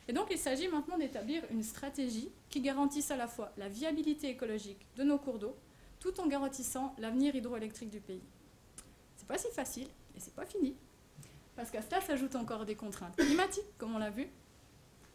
Et 0.09 0.14
donc 0.14 0.29
il 0.31 0.38
s'agit 0.38 0.68
maintenant 0.68 0.97
d'établir 0.97 1.42
une 1.51 1.62
stratégie 1.62 2.33
qui 2.49 2.62
garantisse 2.62 3.11
à 3.11 3.16
la 3.16 3.29
fois 3.29 3.53
la 3.59 3.68
viabilité 3.68 4.31
écologique 4.31 4.87
de 4.97 5.05
nos 5.05 5.18
cours 5.18 5.38
d'eau, 5.38 5.55
tout 6.01 6.18
en 6.21 6.27
garantissant 6.27 6.94
l'avenir 6.99 7.37
hydroélectrique 7.37 7.90
du 7.90 8.01
pays. 8.01 8.23
C'est 9.16 9.29
pas 9.29 9.37
si 9.37 9.49
facile 9.53 9.88
et 10.16 10.21
c'est 10.21 10.35
pas 10.35 10.47
fini, 10.47 10.75
parce 11.57 11.71
qu'à 11.71 11.83
cela 11.83 12.01
s'ajoutent 12.01 12.37
encore 12.37 12.64
des 12.64 12.75
contraintes 12.75 13.16
climatiques, 13.16 13.77
comme 13.77 13.94
on 13.94 13.99
l'a 13.99 14.11
vu, 14.11 14.29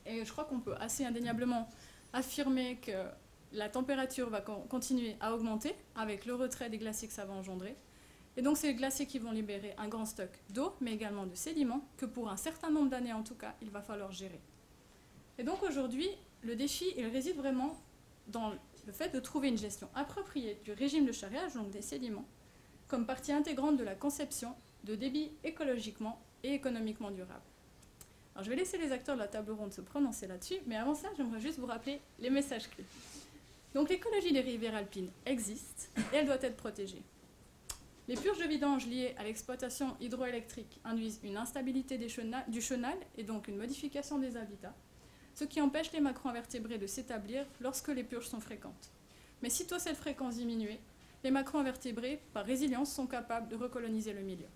et 0.06 0.23
je 0.23 0.32
crois 0.32 0.45
qu'on 0.45 0.60
peut 0.60 0.75
assez 0.75 1.03
indéniablement 1.06 1.67
affirmer 2.13 2.77
que 2.77 2.91
la 3.51 3.69
température 3.69 4.29
va 4.29 4.41
continuer 4.41 5.15
à 5.19 5.34
augmenter 5.34 5.73
avec 5.95 6.25
le 6.25 6.36
retrait 6.36 6.69
des 6.69 6.77
glaciers 6.77 7.08
que 7.08 7.13
ça 7.13 7.25
va 7.25 7.34
engendrer. 7.34 7.75
Et 8.38 8.41
donc 8.41 8.58
c'est 8.58 8.67
les 8.67 8.75
glaciers 8.75 9.08
qui 9.08 9.19
vont 9.19 9.32
libérer 9.32 9.73
un 9.77 9.88
grand 9.88 10.06
stock 10.06 10.29
d'eau, 10.49 10.73
mais 10.82 10.93
également 10.93 11.25
de 11.25 11.36
sédiments, 11.36 11.88
que 11.97 12.06
pour 12.06 12.29
un 12.29 12.38
certain 12.38 12.69
nombre 12.69 12.89
d'années 12.89 13.13
en 13.13 13.23
tout 13.23 13.36
cas, 13.36 13.56
il 13.62 13.69
va 13.69 13.82
falloir 13.82 14.12
gérer. 14.12 14.41
Et 15.37 15.43
donc 15.43 15.63
aujourd'hui, 15.63 16.09
le 16.41 16.55
défi, 16.55 16.93
réside 17.11 17.37
vraiment 17.37 17.77
dans 18.27 18.51
le 18.85 18.91
fait 18.91 19.09
de 19.13 19.19
trouver 19.19 19.47
une 19.47 19.57
gestion 19.57 19.89
appropriée 19.95 20.59
du 20.63 20.73
régime 20.73 21.05
de 21.05 21.11
charriage, 21.11 21.53
donc 21.53 21.69
des 21.71 21.81
sédiments, 21.81 22.25
comme 22.87 23.05
partie 23.05 23.31
intégrante 23.31 23.77
de 23.77 23.83
la 23.83 23.95
conception 23.95 24.55
de 24.83 24.95
débit 24.95 25.31
écologiquement 25.43 26.21
et 26.43 26.53
économiquement 26.53 27.11
durable. 27.11 27.41
Alors 28.35 28.43
je 28.43 28.49
vais 28.49 28.55
laisser 28.55 28.77
les 28.77 28.91
acteurs 28.91 29.15
de 29.15 29.21
la 29.21 29.27
table 29.27 29.51
ronde 29.51 29.73
se 29.73 29.81
prononcer 29.81 30.27
là-dessus, 30.27 30.57
mais 30.65 30.75
avant 30.75 30.95
ça, 30.95 31.07
j'aimerais 31.15 31.39
juste 31.39 31.59
vous 31.59 31.65
rappeler 31.65 32.01
les 32.19 32.29
messages 32.29 32.69
clés. 32.69 32.85
Donc 33.73 33.89
l'écologie 33.89 34.33
des 34.33 34.41
rivières 34.41 34.75
alpines 34.75 35.09
existe 35.25 35.89
et 36.11 36.17
elle 36.17 36.25
doit 36.25 36.41
être 36.41 36.57
protégée. 36.57 37.01
Les 38.07 38.15
purges 38.15 38.39
de 38.39 38.43
vidange 38.43 38.85
liées 38.85 39.15
à 39.17 39.23
l'exploitation 39.23 39.95
hydroélectrique 40.01 40.79
induisent 40.83 41.21
une 41.23 41.37
instabilité 41.37 41.97
du 41.97 42.61
chenal 42.61 42.97
et 43.17 43.23
donc 43.23 43.47
une 43.47 43.57
modification 43.57 44.19
des 44.19 44.35
habitats 44.35 44.75
ce 45.33 45.43
qui 45.43 45.61
empêche 45.61 45.91
les 45.91 45.99
macro-invertébrés 45.99 46.77
de 46.77 46.87
s'établir 46.87 47.45
lorsque 47.59 47.89
les 47.89 48.03
purges 48.03 48.27
sont 48.27 48.39
fréquentes. 48.39 48.91
Mais 49.41 49.49
sitôt 49.49 49.79
cette 49.79 49.97
fréquence 49.97 50.35
diminuée, 50.35 50.79
les 51.23 51.31
macro-invertébrés, 51.31 52.21
par 52.33 52.45
résilience, 52.45 52.93
sont 52.93 53.07
capables 53.07 53.47
de 53.47 53.55
recoloniser 53.55 54.13
le 54.13 54.21
milieu. 54.21 54.47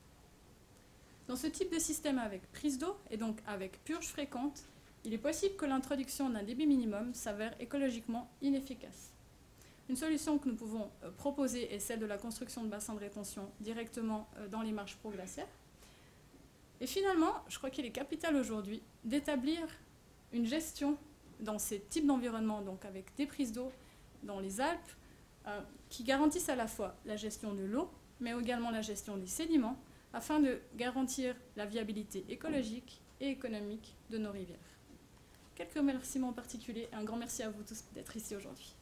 Dans 1.28 1.36
ce 1.36 1.48
type 1.48 1.74
de 1.74 1.80
système 1.80 2.20
avec 2.20 2.50
prise 2.52 2.78
d'eau 2.78 2.96
et 3.10 3.18
donc 3.18 3.40
avec 3.48 3.84
purge 3.84 4.08
fréquente, 4.08 4.64
il 5.04 5.14
est 5.14 5.18
possible 5.18 5.56
que 5.56 5.66
l'introduction 5.66 6.30
d'un 6.30 6.44
débit 6.44 6.68
minimum 6.68 7.14
s'avère 7.14 7.54
écologiquement 7.62 8.30
inefficace. 8.42 9.14
Une 9.90 9.96
solution 9.96 10.38
que 10.38 10.50
nous 10.50 10.56
pouvons 10.56 10.90
euh, 11.04 11.12
proposer 11.12 11.74
est 11.74 11.80
celle 11.80 12.00
de 12.00 12.06
la 12.06 12.18
construction 12.18 12.64
de 12.64 12.70
bassins 12.70 12.94
de 12.94 13.00
rétention 13.00 13.50
directement 13.62 14.28
euh, 14.38 14.48
dans 14.50 14.62
les 14.62 14.74
marches 14.74 14.98
pro-glaciaires. 14.98 15.48
Et 16.82 16.88
finalement, 16.88 17.34
je 17.48 17.58
crois 17.58 17.70
qu'il 17.70 17.86
est 17.86 17.92
capital 17.92 18.36
aujourd'hui 18.36 18.82
d'établir 19.06 19.66
une 20.32 20.46
gestion 20.46 20.98
dans 21.40 21.60
ces 21.60 21.80
types 21.80 22.06
d'environnements, 22.06 22.62
donc 22.62 22.86
avec 22.86 23.16
des 23.16 23.26
prises 23.26 23.52
d'eau 23.52 23.72
dans 24.24 24.40
les 24.40 24.60
Alpes, 24.60 24.92
euh, 25.48 25.62
qui 25.90 26.04
garantissent 26.04 26.50
à 26.50 26.56
la 26.56 26.68
fois 26.68 26.96
la 27.06 27.16
gestion 27.16 27.54
de 27.54 27.64
l'eau, 27.64 27.90
mais 28.20 28.32
également 28.32 28.72
la 28.72 28.82
gestion 28.82 29.18
des 29.18 29.28
sédiments, 29.28 29.78
afin 30.14 30.40
de 30.40 30.60
garantir 30.76 31.36
la 31.56 31.66
viabilité 31.66 32.26
écologique 32.30 33.02
et 33.20 33.30
économique 33.30 33.96
de 34.10 34.18
nos 34.18 34.32
rivières. 34.32 34.58
quelques 35.56 35.74
remerciements 35.74 36.34
particuliers 36.34 36.88
et 36.92 36.96
un 36.96 37.04
grand 37.04 37.18
merci 37.18 37.42
à 37.42 37.50
vous 37.50 37.64
tous 37.64 37.84
d'être 37.96 38.16
ici 38.16 38.36
aujourd'hui. 38.36 38.77